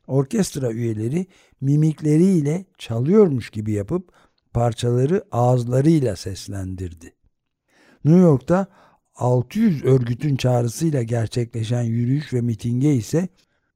orkestra 0.07 0.71
üyeleri 0.71 1.25
mimikleriyle 1.61 2.65
çalıyormuş 2.77 3.49
gibi 3.49 3.71
yapıp 3.71 4.11
parçaları 4.53 5.23
ağızlarıyla 5.31 6.15
seslendirdi. 6.15 7.13
New 8.05 8.21
York'ta 8.21 8.67
600 9.15 9.83
örgütün 9.83 10.35
çağrısıyla 10.35 11.03
gerçekleşen 11.03 11.83
yürüyüş 11.83 12.33
ve 12.33 12.41
mitinge 12.41 12.93
ise 12.93 13.27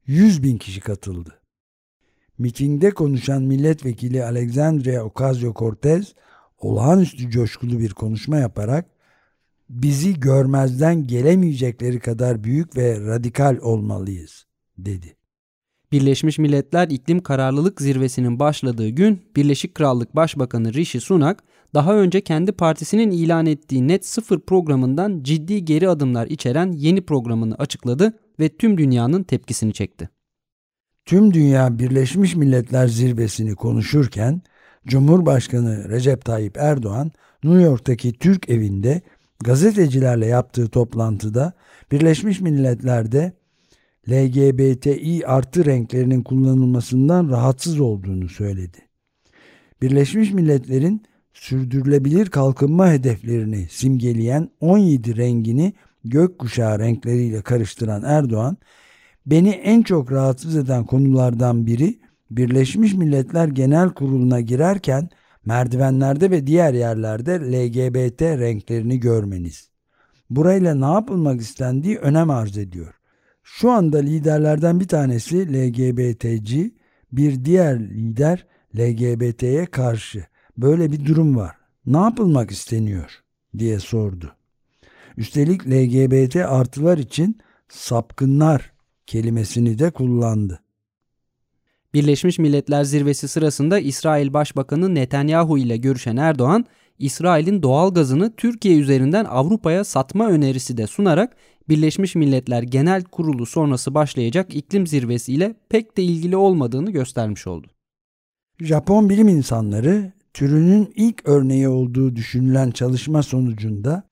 100 0.05 0.43
bin 0.43 0.57
kişi 0.57 0.81
katıldı. 0.81 1.39
Mitingde 2.37 2.91
konuşan 2.91 3.43
milletvekili 3.43 4.25
Alexandria 4.25 5.01
Ocasio-Cortez 5.01 6.13
olağanüstü 6.59 7.29
coşkulu 7.29 7.79
bir 7.79 7.93
konuşma 7.93 8.37
yaparak 8.37 8.85
bizi 9.69 10.19
görmezden 10.19 11.07
gelemeyecekleri 11.07 11.99
kadar 11.99 12.43
büyük 12.43 12.77
ve 12.77 12.99
radikal 12.99 13.57
olmalıyız 13.61 14.45
dedi. 14.77 15.15
Birleşmiş 15.91 16.39
Milletler 16.39 16.87
İklim 16.87 17.19
Kararlılık 17.19 17.81
Zirvesi'nin 17.81 18.39
başladığı 18.39 18.89
gün 18.89 19.21
Birleşik 19.35 19.75
Krallık 19.75 20.15
Başbakanı 20.15 20.73
Rishi 20.73 21.01
Sunak 21.01 21.43
daha 21.73 21.95
önce 21.95 22.21
kendi 22.21 22.51
partisinin 22.51 23.11
ilan 23.11 23.45
ettiği 23.45 23.87
Net 23.87 24.05
Sıfır 24.05 24.39
programından 24.39 25.23
ciddi 25.23 25.65
geri 25.65 25.89
adımlar 25.89 26.27
içeren 26.27 26.71
yeni 26.71 27.01
programını 27.01 27.55
açıkladı 27.55 28.13
ve 28.39 28.49
tüm 28.49 28.77
dünyanın 28.77 29.23
tepkisini 29.23 29.73
çekti. 29.73 30.09
Tüm 31.05 31.33
dünya 31.33 31.79
Birleşmiş 31.79 32.35
Milletler 32.35 32.87
Zirvesi'ni 32.87 33.55
konuşurken 33.55 34.41
Cumhurbaşkanı 34.87 35.89
Recep 35.89 36.25
Tayyip 36.25 36.57
Erdoğan 36.57 37.11
New 37.43 37.61
York'taki 37.61 38.13
Türk 38.13 38.49
evinde 38.49 39.01
gazetecilerle 39.43 40.25
yaptığı 40.25 40.67
toplantıda 40.67 41.53
Birleşmiş 41.91 42.41
Milletler'de 42.41 43.33
LGBTİ 44.09 45.27
artı 45.27 45.65
renklerinin 45.65 46.23
kullanılmasından 46.23 47.29
rahatsız 47.29 47.79
olduğunu 47.79 48.29
söyledi. 48.29 48.77
Birleşmiş 49.81 50.33
Milletler'in 50.33 51.03
sürdürülebilir 51.33 52.29
kalkınma 52.29 52.91
hedeflerini 52.91 53.67
simgeleyen 53.69 54.49
17 54.59 55.17
rengini 55.17 55.73
gökkuşağı 56.05 56.79
renkleriyle 56.79 57.41
karıştıran 57.41 58.03
Erdoğan, 58.03 58.57
beni 59.25 59.49
en 59.49 59.81
çok 59.81 60.11
rahatsız 60.11 60.55
eden 60.55 60.85
konulardan 60.85 61.65
biri 61.65 61.99
Birleşmiş 62.31 62.93
Milletler 62.93 63.47
Genel 63.47 63.89
Kurulu'na 63.89 64.39
girerken 64.41 65.09
merdivenlerde 65.45 66.31
ve 66.31 66.47
diğer 66.47 66.73
yerlerde 66.73 67.39
LGBT 67.39 68.21
renklerini 68.21 68.99
görmeniz. 68.99 69.69
Burayla 70.29 70.75
ne 70.75 70.93
yapılmak 70.93 71.41
istendiği 71.41 71.97
önem 71.97 72.29
arz 72.29 72.57
ediyor. 72.57 72.93
Şu 73.43 73.71
anda 73.71 73.97
liderlerden 73.97 74.79
bir 74.79 74.87
tanesi 74.87 75.53
LGBT'ci, 75.53 76.75
bir 77.11 77.45
diğer 77.45 77.79
lider 77.79 78.45
LGBT'ye 78.77 79.65
karşı. 79.65 80.25
Böyle 80.57 80.91
bir 80.91 81.05
durum 81.05 81.35
var. 81.35 81.55
Ne 81.85 81.97
yapılmak 81.97 82.51
isteniyor 82.51 83.23
diye 83.57 83.79
sordu. 83.79 84.35
Üstelik 85.17 85.67
LGBT 85.67 86.35
artılar 86.35 86.97
için 86.97 87.39
sapkınlar 87.69 88.71
kelimesini 89.05 89.79
de 89.79 89.91
kullandı. 89.91 90.59
Birleşmiş 91.93 92.39
Milletler 92.39 92.83
Zirvesi 92.83 93.27
sırasında 93.27 93.79
İsrail 93.79 94.33
Başbakanı 94.33 94.95
Netanyahu 94.95 95.57
ile 95.57 95.77
görüşen 95.77 96.17
Erdoğan, 96.17 96.65
İsrail'in 96.99 97.63
doğal 97.63 97.93
gazını 97.93 98.35
Türkiye 98.35 98.77
üzerinden 98.77 99.25
Avrupa'ya 99.25 99.83
satma 99.83 100.29
önerisi 100.29 100.77
de 100.77 100.87
sunarak 100.87 101.35
Birleşmiş 101.69 102.15
Milletler 102.15 102.63
Genel 102.63 103.03
Kurulu 103.03 103.45
sonrası 103.45 103.93
başlayacak 103.93 104.55
iklim 104.55 104.87
zirvesiyle 104.87 105.55
pek 105.69 105.97
de 105.97 106.03
ilgili 106.03 106.37
olmadığını 106.37 106.91
göstermiş 106.91 107.47
oldu. 107.47 107.67
Japon 108.59 109.09
bilim 109.09 109.27
insanları 109.27 110.11
türünün 110.33 110.93
ilk 110.95 111.21
örneği 111.25 111.69
olduğu 111.69 112.15
düşünülen 112.15 112.71
çalışma 112.71 113.23
sonucunda 113.23 114.03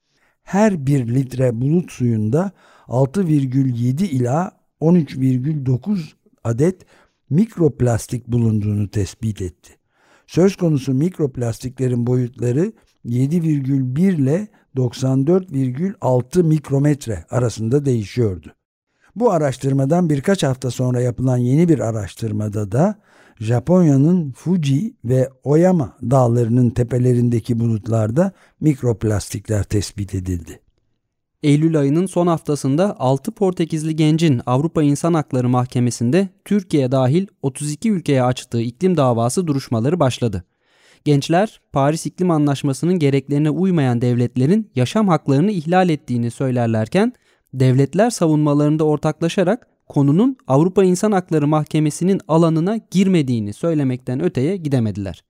her 0.44 0.88
bir 0.88 1.16
litre 1.16 1.62
bulut 1.62 1.92
suyunda 1.92 2.52
6,7 2.88 4.04
ila 4.04 4.52
13,9 4.82 6.00
adet 6.44 6.86
mikroplastik 7.30 8.28
bulunduğunu 8.28 8.90
tespit 8.90 9.42
etti. 9.42 9.74
Söz 10.28 10.56
konusu 10.56 10.94
mikroplastiklerin 10.94 12.08
boyutları 12.08 12.72
7,1 13.06 14.00
ile 14.00 14.48
94,6 14.76 16.44
mikrometre 16.44 17.26
arasında 17.30 17.86
değişiyordu. 17.86 18.54
Bu 19.16 19.32
araştırmadan 19.32 20.10
birkaç 20.10 20.44
hafta 20.44 20.72
sonra 20.72 21.02
yapılan 21.02 21.38
yeni 21.38 21.70
bir 21.70 21.80
araştırmada 21.80 22.72
da 22.72 23.00
Japonya'nın 23.40 24.32
Fuji 24.32 24.96
ve 25.06 25.30
Oyama 25.44 25.98
dağlarının 26.02 26.70
tepelerindeki 26.70 27.60
bulutlarda 27.60 28.32
mikroplastikler 28.60 29.64
tespit 29.64 30.16
edildi. 30.16 30.60
Eylül 31.44 31.80
ayının 31.80 32.06
son 32.06 32.28
haftasında 32.28 32.96
6 33.00 33.32
Portekizli 33.32 33.96
gencin 33.96 34.42
Avrupa 34.46 34.84
İnsan 34.84 35.14
Hakları 35.14 35.50
Mahkemesi'nde 35.50 36.30
Türkiye 36.46 36.92
dahil 36.92 37.28
32 37.42 37.92
ülkeye 37.92 38.24
açtığı 38.24 38.62
iklim 38.62 38.98
davası 38.98 39.48
duruşmaları 39.48 40.00
başladı. 40.00 40.44
Gençler 41.06 41.62
Paris 41.74 42.06
İklim 42.06 42.32
Anlaşması'nın 42.32 43.00
gereklerine 43.00 43.50
uymayan 43.50 44.02
devletlerin 44.02 44.72
yaşam 44.76 45.08
haklarını 45.08 45.52
ihlal 45.52 45.90
ettiğini 45.90 46.32
söylerlerken 46.32 47.14
devletler 47.54 48.10
savunmalarında 48.10 48.84
ortaklaşarak 48.84 49.68
konunun 49.88 50.38
Avrupa 50.48 50.84
İnsan 50.84 51.12
Hakları 51.12 51.48
Mahkemesi'nin 51.48 52.22
alanına 52.28 52.80
girmediğini 52.92 53.54
söylemekten 53.54 54.24
öteye 54.24 54.58
gidemediler. 54.58 55.24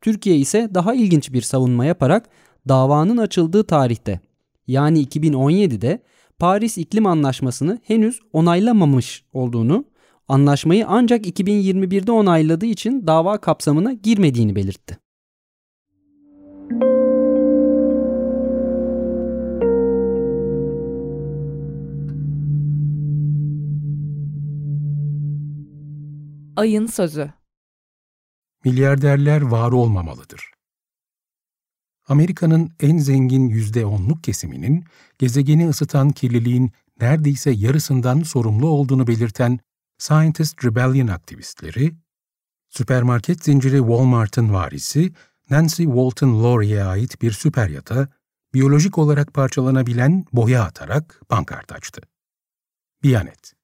Türkiye 0.00 0.36
ise 0.36 0.70
daha 0.74 0.94
ilginç 0.94 1.32
bir 1.32 1.42
savunma 1.42 1.84
yaparak 1.84 2.28
davanın 2.68 3.16
açıldığı 3.16 3.64
tarihte 3.64 4.20
yani 4.66 5.04
2017'de 5.04 6.02
Paris 6.38 6.78
İklim 6.78 7.06
Anlaşması'nı 7.06 7.78
henüz 7.84 8.20
onaylamamış 8.32 9.24
olduğunu, 9.32 9.84
anlaşmayı 10.28 10.86
ancak 10.88 11.26
2021'de 11.26 12.12
onayladığı 12.12 12.66
için 12.66 13.06
dava 13.06 13.38
kapsamına 13.38 13.92
girmediğini 13.92 14.56
belirtti. 14.56 14.98
Ayın 26.56 26.86
Sözü 26.86 27.30
Milyarderler 28.64 29.42
var 29.42 29.72
olmamalıdır. 29.72 30.53
Amerika'nın 32.08 32.72
en 32.80 32.98
zengin 32.98 33.50
%10'luk 33.50 34.22
kesiminin 34.22 34.84
gezegeni 35.18 35.68
ısıtan 35.68 36.10
kirliliğin 36.10 36.72
neredeyse 37.00 37.50
yarısından 37.50 38.22
sorumlu 38.22 38.68
olduğunu 38.68 39.06
belirten 39.06 39.58
Scientist 39.98 40.64
Rebellion 40.64 41.06
aktivistleri, 41.06 41.94
süpermarket 42.70 43.44
zinciri 43.44 43.78
Walmart'ın 43.78 44.52
varisi 44.52 45.12
Nancy 45.50 45.84
Walton 45.84 46.44
Laurie'ye 46.44 46.84
ait 46.84 47.22
bir 47.22 47.32
süper 47.32 47.68
yata 47.68 48.08
biyolojik 48.54 48.98
olarak 48.98 49.34
parçalanabilen 49.34 50.24
boya 50.32 50.62
atarak 50.62 51.20
pankart 51.28 51.72
açtı. 51.72 52.00
Biyanet 53.02 53.54